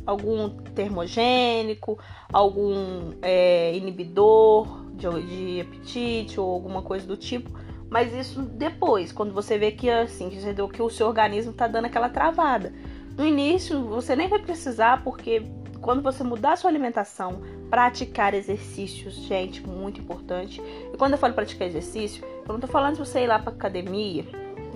algum 0.05 0.49
termogênico, 0.75 1.97
algum 2.31 3.13
é, 3.19 3.75
inibidor 3.75 4.85
de, 4.93 5.07
de 5.25 5.61
apetite 5.61 6.39
ou 6.39 6.53
alguma 6.53 6.83
coisa 6.83 7.07
do 7.07 7.17
tipo 7.17 7.49
mas 7.91 8.13
isso 8.13 8.41
depois, 8.41 9.11
quando 9.11 9.33
você 9.33 9.57
vê 9.57 9.69
que 9.73 9.89
assim, 9.89 10.29
que 10.29 10.81
o 10.81 10.89
seu 10.89 11.07
organismo 11.07 11.51
está 11.51 11.67
dando 11.67 11.85
aquela 11.87 12.07
travada. 12.07 12.71
No 13.17 13.25
início, 13.25 13.83
você 13.83 14.15
nem 14.15 14.29
vai 14.29 14.39
precisar, 14.39 15.03
porque 15.03 15.45
quando 15.81 16.01
você 16.01 16.23
mudar 16.23 16.55
sua 16.55 16.69
alimentação, 16.69 17.41
praticar 17.71 18.35
exercícios, 18.35 19.15
gente, 19.15 19.65
muito 19.65 19.99
importante. 19.99 20.61
E 20.93 20.97
quando 20.97 21.13
eu 21.13 21.17
falo 21.17 21.33
praticar 21.33 21.67
exercício, 21.67 22.23
eu 22.47 22.53
não 22.53 22.59
tô 22.59 22.67
falando 22.67 22.93
de 22.93 22.99
você 22.99 23.21
ir 23.21 23.27
lá 23.27 23.39
pra 23.39 23.51
academia 23.51 24.23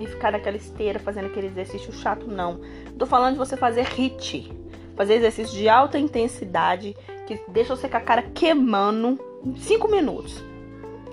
e 0.00 0.06
ficar 0.06 0.32
naquela 0.32 0.56
esteira 0.56 0.98
fazendo 0.98 1.26
aquele 1.26 1.46
exercício 1.46 1.92
chato, 1.92 2.26
não. 2.26 2.60
Eu 2.86 2.98
tô 2.98 3.06
falando 3.06 3.34
de 3.34 3.38
você 3.38 3.56
fazer 3.56 3.86
HIIT, 3.86 4.50
fazer 4.96 5.14
exercício 5.14 5.54
de 5.54 5.68
alta 5.68 5.98
intensidade 5.98 6.96
que 7.26 7.40
deixa 7.48 7.76
você 7.76 7.88
com 7.88 7.98
a 7.98 8.00
cara 8.00 8.22
queimando 8.22 9.20
em 9.44 9.54
5 9.54 9.88
minutos 9.88 10.42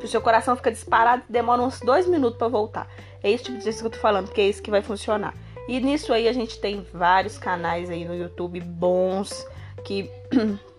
o 0.05 0.07
seu 0.07 0.21
coração 0.21 0.55
fica 0.55 0.71
disparado 0.71 1.23
demora 1.29 1.61
uns 1.61 1.79
dois 1.79 2.07
minutos 2.07 2.37
para 2.37 2.47
voltar. 2.47 2.87
É 3.23 3.31
esse 3.31 3.45
tipo 3.45 3.57
de 3.57 3.63
exercício 3.63 3.83
que 3.83 3.95
eu 3.95 3.99
tô 3.99 4.01
falando, 4.01 4.25
porque 4.25 4.41
é 4.41 4.49
isso 4.49 4.61
que 4.61 4.71
vai 4.71 4.81
funcionar. 4.81 5.33
E 5.67 5.79
nisso 5.79 6.11
aí 6.11 6.27
a 6.27 6.33
gente 6.33 6.59
tem 6.59 6.85
vários 6.93 7.37
canais 7.37 7.89
aí 7.89 8.03
no 8.03 8.13
YouTube 8.13 8.59
bons 8.59 9.47
que, 9.85 10.09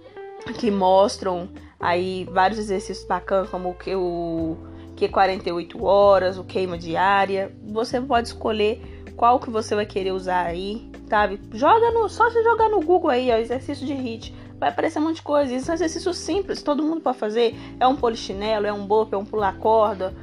que 0.52 0.70
mostram 0.70 1.48
aí 1.80 2.28
vários 2.30 2.58
exercícios 2.58 3.06
bacanas, 3.06 3.48
como 3.48 3.70
o 3.70 3.74
que 3.74 3.94
o 3.94 4.56
que 4.96 5.08
48 5.08 5.84
horas, 5.84 6.38
o 6.38 6.44
queima 6.44 6.78
diária. 6.78 7.52
Você 7.66 8.00
pode 8.00 8.28
escolher 8.28 9.04
qual 9.16 9.40
que 9.40 9.50
você 9.50 9.74
vai 9.74 9.86
querer 9.86 10.12
usar 10.12 10.46
aí, 10.46 10.90
sabe? 11.08 11.40
Joga 11.52 11.90
no, 11.90 12.08
só 12.08 12.30
se 12.30 12.42
jogar 12.42 12.68
no 12.68 12.80
Google 12.80 13.10
aí, 13.10 13.30
ó, 13.30 13.36
exercício 13.36 13.86
de 13.86 13.92
HIIT 13.92 14.34
vai 14.58 14.70
aparecer 14.70 14.98
um 14.98 15.02
monte 15.02 15.16
de 15.16 15.22
coisa. 15.22 15.54
Isso 15.54 15.70
é 15.70 15.72
um 15.72 15.74
exercício 15.74 16.14
simples, 16.14 16.62
todo 16.62 16.82
mundo 16.82 17.00
pode 17.00 17.18
fazer. 17.18 17.54
É 17.78 17.86
um 17.86 17.96
polichinelo, 17.96 18.66
é 18.66 18.72
um 18.72 18.86
burp, 18.86 19.12
é 19.12 19.16
um 19.16 19.24
pular 19.24 19.58
corda, 19.58 20.14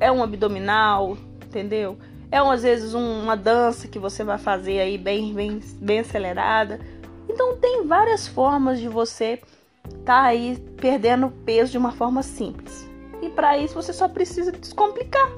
é 0.00 0.10
um 0.10 0.22
abdominal, 0.22 1.16
entendeu? 1.44 1.96
É 2.30 2.38
às 2.38 2.62
vezes 2.62 2.94
um, 2.94 3.22
uma 3.22 3.36
dança 3.36 3.86
que 3.86 3.98
você 3.98 4.24
vai 4.24 4.38
fazer 4.38 4.80
aí 4.80 4.98
bem, 4.98 5.32
bem, 5.32 5.60
bem 5.80 6.00
acelerada. 6.00 6.80
Então 7.28 7.56
tem 7.56 7.86
várias 7.86 8.26
formas 8.26 8.80
de 8.80 8.88
você 8.88 9.40
tá 10.04 10.22
aí 10.22 10.58
perdendo 10.76 11.30
peso 11.44 11.72
de 11.72 11.78
uma 11.78 11.92
forma 11.92 12.22
simples. 12.22 12.88
E 13.22 13.28
para 13.28 13.58
isso 13.58 13.74
você 13.74 13.92
só 13.92 14.08
precisa 14.08 14.52
descomplicar. 14.52 15.30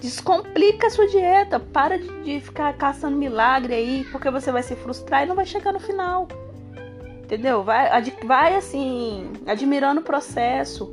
Descomplica 0.00 0.88
a 0.88 0.90
sua 0.90 1.06
dieta. 1.06 1.60
Para 1.60 1.98
de, 1.98 2.40
ficar 2.40 2.72
caçando 2.74 3.16
milagre 3.16 3.74
aí, 3.74 4.04
porque 4.10 4.30
você 4.30 4.50
vai 4.50 4.62
se 4.62 4.74
frustrar 4.74 5.22
e 5.22 5.26
não 5.26 5.36
vai 5.36 5.46
chegar 5.46 5.72
no 5.72 5.78
final. 5.78 6.26
Entendeu? 7.22 7.62
Vai, 7.62 7.88
vai 8.24 8.56
assim, 8.56 9.30
admirando 9.46 10.00
o 10.00 10.04
processo. 10.04 10.92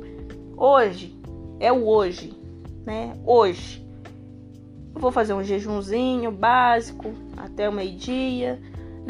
Hoje, 0.56 1.18
é 1.58 1.72
o 1.72 1.86
hoje, 1.86 2.32
né? 2.86 3.14
Hoje. 3.26 3.84
Eu 4.94 5.00
vou 5.00 5.10
fazer 5.10 5.34
um 5.34 5.42
jejumzinho 5.42 6.30
básico 6.30 7.12
até 7.36 7.68
o 7.68 7.72
meio-dia. 7.72 8.60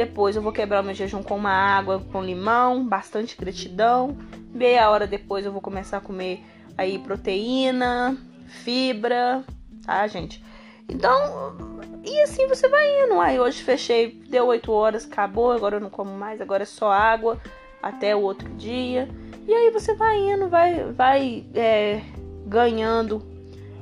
Depois 0.01 0.35
eu 0.35 0.41
vou 0.41 0.51
quebrar 0.51 0.83
meu 0.83 0.95
jejum 0.95 1.23
com 1.23 1.37
uma 1.37 1.53
água 1.53 2.03
com 2.11 2.25
limão, 2.25 2.83
bastante 2.83 3.37
gratidão. 3.37 4.17
Meia 4.51 4.89
hora 4.89 5.07
depois 5.07 5.45
eu 5.45 5.53
vou 5.53 5.61
começar 5.61 5.99
a 5.99 6.01
comer 6.01 6.43
aí 6.75 6.99
proteína, 6.99 8.17
fibra, 8.47 9.45
tá, 9.85 10.07
gente? 10.07 10.43
Então, 10.89 11.55
e 12.03 12.19
assim 12.23 12.49
você 12.49 12.67
vai 12.67 13.05
indo. 13.05 13.21
Aí 13.21 13.39
hoje 13.39 13.63
fechei, 13.63 14.23
deu 14.27 14.47
8 14.47 14.73
horas, 14.73 15.05
acabou, 15.05 15.53
agora 15.53 15.77
eu 15.77 15.81
não 15.81 15.91
como 15.91 16.17
mais, 16.17 16.41
agora 16.41 16.63
é 16.63 16.67
só 16.67 16.91
água 16.91 17.39
até 17.83 18.17
o 18.17 18.23
outro 18.23 18.49
dia. 18.55 19.07
E 19.47 19.53
aí 19.53 19.71
você 19.71 19.93
vai 19.93 20.17
indo, 20.17 20.49
vai, 20.49 20.83
vai 20.93 21.45
é, 21.55 22.01
ganhando 22.47 23.23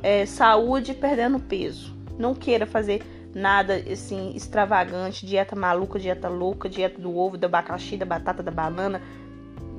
é, 0.03 0.27
saúde 0.27 0.91
e 0.91 0.95
perdendo 0.97 1.39
peso. 1.39 1.97
Não 2.19 2.35
queira 2.35 2.67
fazer 2.67 3.05
nada 3.39 3.77
assim 3.91 4.33
extravagante, 4.35 5.27
dieta 5.27 5.57
maluca, 5.57 5.99
dieta 5.99 6.29
louca, 6.29 6.69
dieta 6.69 7.01
do 7.01 7.17
ovo, 7.17 7.39
do 7.39 7.45
abacaxi, 7.45 7.97
da 7.97 8.07
batata, 8.07 8.43
da 8.43 8.51
banana. 8.51 9.01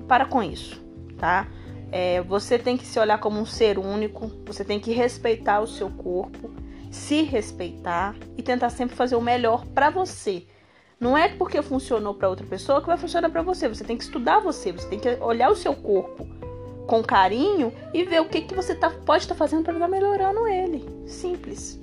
Para 0.07 0.25
com 0.25 0.41
isso, 0.41 0.81
tá? 1.17 1.47
É, 1.91 2.21
você 2.21 2.57
tem 2.57 2.77
que 2.77 2.85
se 2.85 2.99
olhar 2.99 3.19
como 3.19 3.39
um 3.39 3.45
ser 3.45 3.77
único, 3.77 4.31
você 4.45 4.63
tem 4.63 4.79
que 4.79 4.91
respeitar 4.91 5.59
o 5.59 5.67
seu 5.67 5.89
corpo 5.89 6.51
se 6.91 7.21
respeitar 7.21 8.15
e 8.37 8.43
tentar 8.43 8.69
sempre 8.69 8.95
fazer 8.95 9.15
o 9.15 9.21
melhor 9.21 9.65
para 9.67 9.89
você. 9.89 10.45
Não 10.99 11.17
é 11.17 11.29
porque 11.29 11.61
funcionou 11.61 12.13
para 12.13 12.29
outra 12.29 12.45
pessoa 12.45 12.81
que 12.81 12.87
vai 12.87 12.97
funcionar 12.97 13.29
para 13.29 13.41
você. 13.41 13.69
Você 13.69 13.83
tem 13.83 13.95
que 13.95 14.03
estudar 14.03 14.39
você, 14.39 14.71
você 14.71 14.87
tem 14.87 14.99
que 14.99 15.09
olhar 15.21 15.49
o 15.49 15.55
seu 15.55 15.73
corpo 15.73 16.27
com 16.87 17.03
carinho 17.03 17.71
e 17.93 18.03
ver 18.03 18.19
o 18.19 18.25
que, 18.27 18.41
que 18.41 18.55
você 18.55 18.73
tá, 18.75 18.89
pode 18.89 19.23
estar 19.23 19.35
tá 19.35 19.37
fazendo 19.37 19.63
para 19.63 19.73
estar 19.73 19.87
melhorando 19.87 20.47
ele. 20.47 20.83
Simples. 21.07 21.79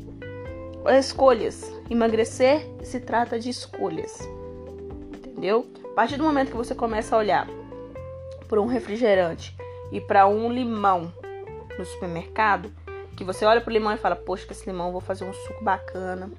Escolhas. 0.89 1.73
Emagrecer 1.91 2.67
se 2.83 3.01
trata 3.01 3.39
de 3.39 3.51
escolhas. 3.51 4.19
Entendeu? 5.17 5.67
A 5.85 5.95
partir 5.95 6.17
do 6.17 6.25
momento 6.25 6.51
que 6.51 6.57
você 6.57 6.75
começa 6.75 7.15
a 7.15 7.19
olhar 7.19 7.49
para 8.49 8.61
um 8.61 8.67
refrigerante 8.67 9.57
e 9.91 10.01
para 10.01 10.27
um 10.27 10.51
limão 10.51 11.13
no 11.79 11.85
supermercado, 11.85 12.73
que 13.17 13.25
você 13.25 13.45
olha 13.45 13.61
pro 13.61 13.73
limão 13.73 13.93
e 13.93 13.97
fala, 13.97 14.17
poxa, 14.17 14.47
com 14.47 14.53
esse 14.53 14.69
limão 14.69 14.93
vou 14.93 15.01
fazer 15.01 15.25
um 15.25 15.33
suco 15.33 15.65
bacana. 15.65 16.31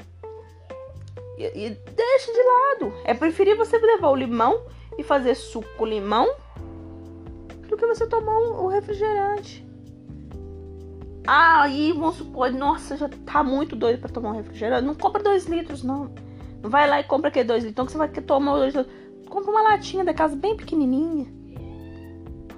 E, 1.37 1.43
e 1.43 1.69
deixa 1.69 2.31
de 2.31 2.43
lado. 2.43 2.93
É 3.03 3.13
preferir 3.13 3.55
você 3.55 3.77
levar 3.77 4.09
o 4.09 4.15
limão 4.15 4.61
e 4.97 5.03
fazer 5.03 5.35
suco 5.35 5.67
com 5.77 5.85
limão 5.85 6.35
do 7.67 7.77
que 7.77 7.85
você 7.85 8.07
tomar 8.07 8.37
o 8.37 8.67
um, 8.67 8.71
refrigerante. 11.27 11.63
Aí, 11.67 11.91
vamos 11.93 12.15
supor, 12.15 12.51
nossa, 12.51 12.97
já 12.97 13.09
tá 13.25 13.43
muito 13.43 13.75
doido 13.75 13.99
para 13.99 14.09
tomar 14.09 14.29
um 14.29 14.35
refrigerante. 14.35 14.85
Não 14.85 14.95
compra 14.95 15.21
dois 15.21 15.45
litros, 15.45 15.83
não. 15.83 16.09
Não 16.61 16.69
vai 16.69 16.87
lá 16.89 16.99
e 16.99 17.03
compra 17.03 17.29
aquele 17.29 17.45
dois 17.45 17.63
litros. 17.63 17.73
Então, 17.73 17.85
que 17.85 17.91
você 17.91 17.97
vai 17.97 18.09
tomar 18.09 18.55
dois 18.55 18.73
litros. 18.73 18.93
Compra 19.29 19.51
uma 19.51 19.61
latinha 19.61 20.03
da 20.05 20.13
casa 20.13 20.35
bem 20.35 20.55
pequenininha. 20.55 21.27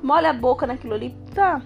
Molha 0.04 0.30
a 0.30 0.34
boca 0.34 0.68
naquilo 0.68 0.94
ali. 0.94 1.16
Tá, 1.34 1.62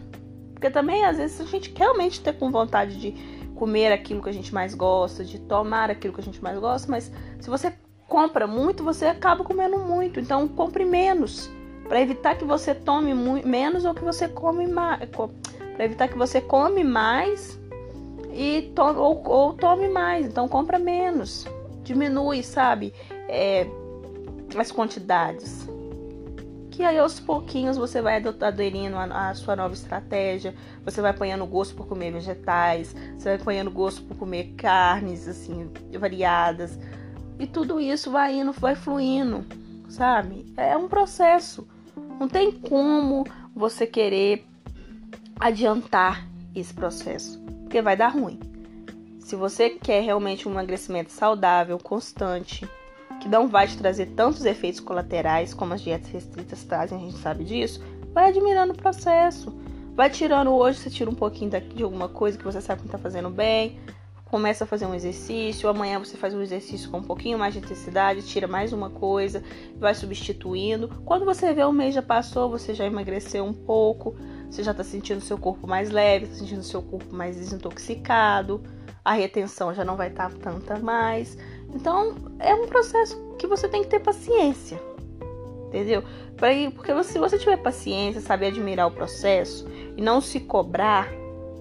porque 0.53 0.69
também, 0.69 1.03
às 1.03 1.17
vezes, 1.17 1.41
a 1.41 1.45
gente 1.45 1.73
realmente 1.75 2.21
ter 2.21 2.33
com 2.33 2.49
vontade 2.49 2.97
de 2.97 3.11
comer 3.55 3.91
aquilo 3.91 4.23
que 4.23 4.29
a 4.29 4.33
gente 4.33 4.53
mais 4.53 4.73
gosta, 4.73 5.23
de 5.23 5.39
tomar 5.39 5.91
aquilo 5.91 6.13
que 6.13 6.21
a 6.21 6.23
gente 6.23 6.41
mais 6.41 6.57
gosta, 6.57 6.89
mas 6.89 7.11
se 7.39 7.49
você 7.49 7.73
compra 8.07 8.47
muito, 8.47 8.83
você 8.83 9.05
acaba 9.05 9.43
comendo 9.43 9.77
muito. 9.77 10.19
Então, 10.19 10.47
compre 10.47 10.85
menos. 10.85 11.51
Para 11.87 11.99
evitar 11.99 12.35
que 12.35 12.45
você 12.45 12.73
tome 12.73 13.13
menos 13.13 13.83
ou 13.83 13.93
que 13.93 14.03
você 14.03 14.27
come 14.27 14.65
mais. 14.65 15.01
Para 15.75 15.85
evitar 15.85 16.07
que 16.07 16.17
você 16.17 16.39
come 16.41 16.83
mais 16.83 17.59
e 18.31 18.71
to 18.75 18.81
ou, 18.81 19.27
ou, 19.27 19.53
tome 19.53 19.87
mais. 19.87 20.25
Então, 20.25 20.47
compra 20.47 20.79
menos. 20.79 21.45
Diminui, 21.83 22.43
sabe? 22.43 22.93
É, 23.27 23.67
as 24.57 24.71
quantidades 24.71 25.67
que 26.73 26.83
aí 26.83 26.97
aos 26.97 27.19
pouquinhos 27.19 27.77
você 27.77 28.01
vai 28.01 28.21
aderindo 28.41 28.97
à 28.97 29.31
sua 29.35 29.55
nova 29.55 29.75
estratégia, 29.75 30.55
você 30.83 31.01
vai 31.01 31.11
apanhando 31.11 31.45
gosto 31.45 31.75
por 31.75 31.85
comer 31.85 32.11
vegetais, 32.11 32.95
você 33.15 33.29
vai 33.29 33.35
apanhando 33.35 33.69
gosto 33.69 34.01
por 34.01 34.17
comer 34.17 34.55
carnes 34.57 35.27
assim 35.27 35.69
variadas. 35.99 36.79
E 37.37 37.45
tudo 37.45 37.79
isso 37.79 38.09
vai 38.09 38.39
indo, 38.39 38.51
vai 38.53 38.73
fluindo, 38.73 39.45
sabe? 39.87 40.51
É 40.57 40.75
um 40.75 40.87
processo. 40.87 41.67
Não 42.19 42.27
tem 42.27 42.51
como 42.51 43.23
você 43.55 43.85
querer 43.85 44.43
adiantar 45.39 46.27
esse 46.55 46.73
processo, 46.73 47.39
porque 47.63 47.81
vai 47.81 47.95
dar 47.95 48.09
ruim. 48.09 48.39
Se 49.19 49.35
você 49.35 49.69
quer 49.69 50.03
realmente 50.03 50.47
um 50.47 50.51
emagrecimento 50.51 51.11
saudável, 51.11 51.77
constante, 51.79 52.67
que 53.21 53.29
não 53.29 53.47
vai 53.47 53.67
te 53.67 53.77
trazer 53.77 54.07
tantos 54.07 54.45
efeitos 54.45 54.79
colaterais 54.79 55.53
como 55.53 55.73
as 55.73 55.81
dietas 55.81 56.09
restritas 56.09 56.63
trazem, 56.63 56.97
a 56.97 57.01
gente 57.01 57.17
sabe 57.17 57.43
disso, 57.43 57.81
Vai 58.13 58.29
admirando 58.29 58.73
o 58.73 58.77
processo. 58.77 59.51
Vai 59.95 60.09
tirando 60.09 60.51
hoje, 60.51 60.79
você 60.79 60.89
tira 60.89 61.09
um 61.09 61.15
pouquinho 61.15 61.49
de 61.49 61.83
alguma 61.83 62.07
coisa 62.07 62.37
que 62.37 62.43
você 62.43 62.61
sabe 62.61 62.81
que 62.81 62.87
está 62.87 62.97
fazendo 62.97 63.29
bem. 63.29 63.79
Começa 64.25 64.63
a 64.63 64.67
fazer 64.67 64.85
um 64.85 64.93
exercício. 64.93 65.67
Amanhã 65.67 65.97
você 65.97 66.15
faz 66.15 66.33
um 66.33 66.41
exercício 66.41 66.89
com 66.91 66.99
um 66.99 67.03
pouquinho 67.03 67.39
mais 67.39 67.53
de 67.53 67.59
intensidade, 67.59 68.21
tira 68.21 68.47
mais 68.47 68.71
uma 68.71 68.89
coisa, 68.89 69.43
vai 69.77 69.95
substituindo. 69.95 70.89
Quando 71.05 71.25
você 71.25 71.53
vê 71.53 71.63
o 71.63 71.71
mês 71.71 71.95
já 71.95 72.03
passou, 72.03 72.49
você 72.49 72.73
já 72.73 72.85
emagreceu 72.85 73.43
um 73.43 73.53
pouco, 73.53 74.15
você 74.53 74.63
já 74.63 74.71
está 74.71 74.83
sentindo 74.83 75.21
seu 75.21 75.37
corpo 75.37 75.67
mais 75.67 75.89
leve, 75.89 76.25
está 76.25 76.37
sentindo 76.37 76.63
seu 76.63 76.81
corpo 76.81 77.13
mais 77.13 77.35
desintoxicado, 77.35 78.63
a 79.03 79.13
retenção 79.13 79.73
já 79.73 79.83
não 79.83 79.97
vai 79.97 80.09
estar 80.09 80.29
tá 80.29 80.37
tanta 80.51 80.79
mais. 80.79 81.37
Então 81.73 82.15
é 82.39 82.53
um 82.53 82.67
processo 82.67 83.17
que 83.37 83.47
você 83.47 83.67
tem 83.67 83.81
que 83.81 83.89
ter 83.89 83.99
paciência 83.99 84.79
entendeu? 85.73 86.03
Porque 86.75 87.03
se 87.03 87.17
você 87.17 87.37
tiver 87.37 87.57
paciência, 87.57 88.21
saber 88.21 88.47
admirar 88.47 88.87
o 88.87 88.91
processo 88.91 89.67
e 89.97 90.01
não 90.01 90.21
se 90.21 90.39
cobrar 90.39 91.09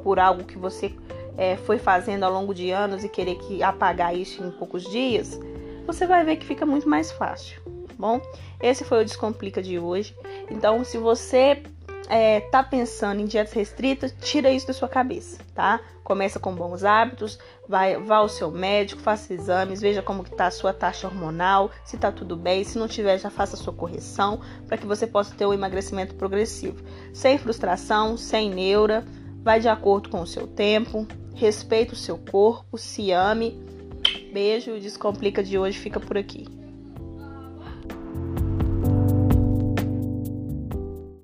por 0.03 0.19
algo 0.19 0.45
que 0.45 0.59
você 0.59 0.93
é, 1.39 1.57
foi 1.57 1.79
fazendo 1.79 2.25
ao 2.25 2.33
longo 2.33 2.55
de 2.55 2.71
anos 2.71 3.03
e 3.03 3.09
querer 3.09 3.37
que 3.37 3.63
apagar 3.63 4.15
isso 4.15 4.45
em 4.45 4.51
poucos 4.51 4.85
dias, 4.85 5.41
você 5.87 6.07
vai 6.07 6.25
ver 6.25 6.37
que 6.37 6.45
fica 6.45 6.67
muito 6.67 6.87
mais 6.87 7.11
fácil. 7.11 7.63
Tá 7.89 7.95
bom, 7.99 8.21
esse 8.61 8.85
foi 8.85 9.01
o 9.01 9.05
Descomplica 9.05 9.63
de 9.63 9.79
hoje. 9.79 10.15
Então, 10.51 10.85
se 10.85 10.99
você 10.99 11.63
é, 12.09 12.41
tá 12.41 12.63
pensando 12.63 13.21
em 13.21 13.27
dietas 13.27 13.53
restritas, 13.53 14.15
tira 14.21 14.51
isso 14.51 14.67
da 14.67 14.73
sua 14.73 14.89
cabeça, 14.89 15.39
tá? 15.55 15.81
Começa 16.03 16.41
com 16.41 16.55
bons 16.55 16.85
hábitos, 16.85 17.39
vai, 17.69 17.97
vá 17.97 18.17
ao 18.17 18.29
seu 18.29 18.51
médico, 18.51 19.01
faça 19.01 19.33
exames, 19.33 19.81
veja 19.81 20.03
como 20.03 20.23
está 20.23 20.47
a 20.47 20.51
sua 20.51 20.73
taxa 20.73 21.07
hormonal, 21.07 21.71
se 21.85 21.97
está 21.97 22.11
tudo 22.11 22.37
bem, 22.37 22.65
se 22.65 22.79
não 22.79 22.89
tiver, 22.89 23.19
já 23.19 23.31
faça 23.31 23.57
a 23.57 23.59
sua 23.59 23.73
correção 23.73 24.41
para 24.67 24.77
que 24.77 24.87
você 24.87 25.07
possa 25.07 25.35
ter 25.35 25.47
um 25.47 25.55
emagrecimento 25.55 26.15
progressivo. 26.15 26.83
Sem 27.13 27.39
frustração, 27.39 28.17
sem 28.17 28.51
neura, 28.51 29.05
vai 29.43 29.61
de 29.61 29.69
acordo 29.69 30.09
com 30.09 30.21
o 30.21 30.27
seu 30.27 30.47
tempo, 30.47 31.07
respeite 31.35 31.93
o 31.93 31.97
seu 31.97 32.19
corpo, 32.19 32.77
se 32.77 33.13
ame. 33.13 33.63
Beijo, 34.33 34.81
Descomplica 34.81 35.43
de 35.43 35.59
hoje 35.59 35.79
fica 35.79 36.01
por 36.01 36.19
aqui. 36.19 36.62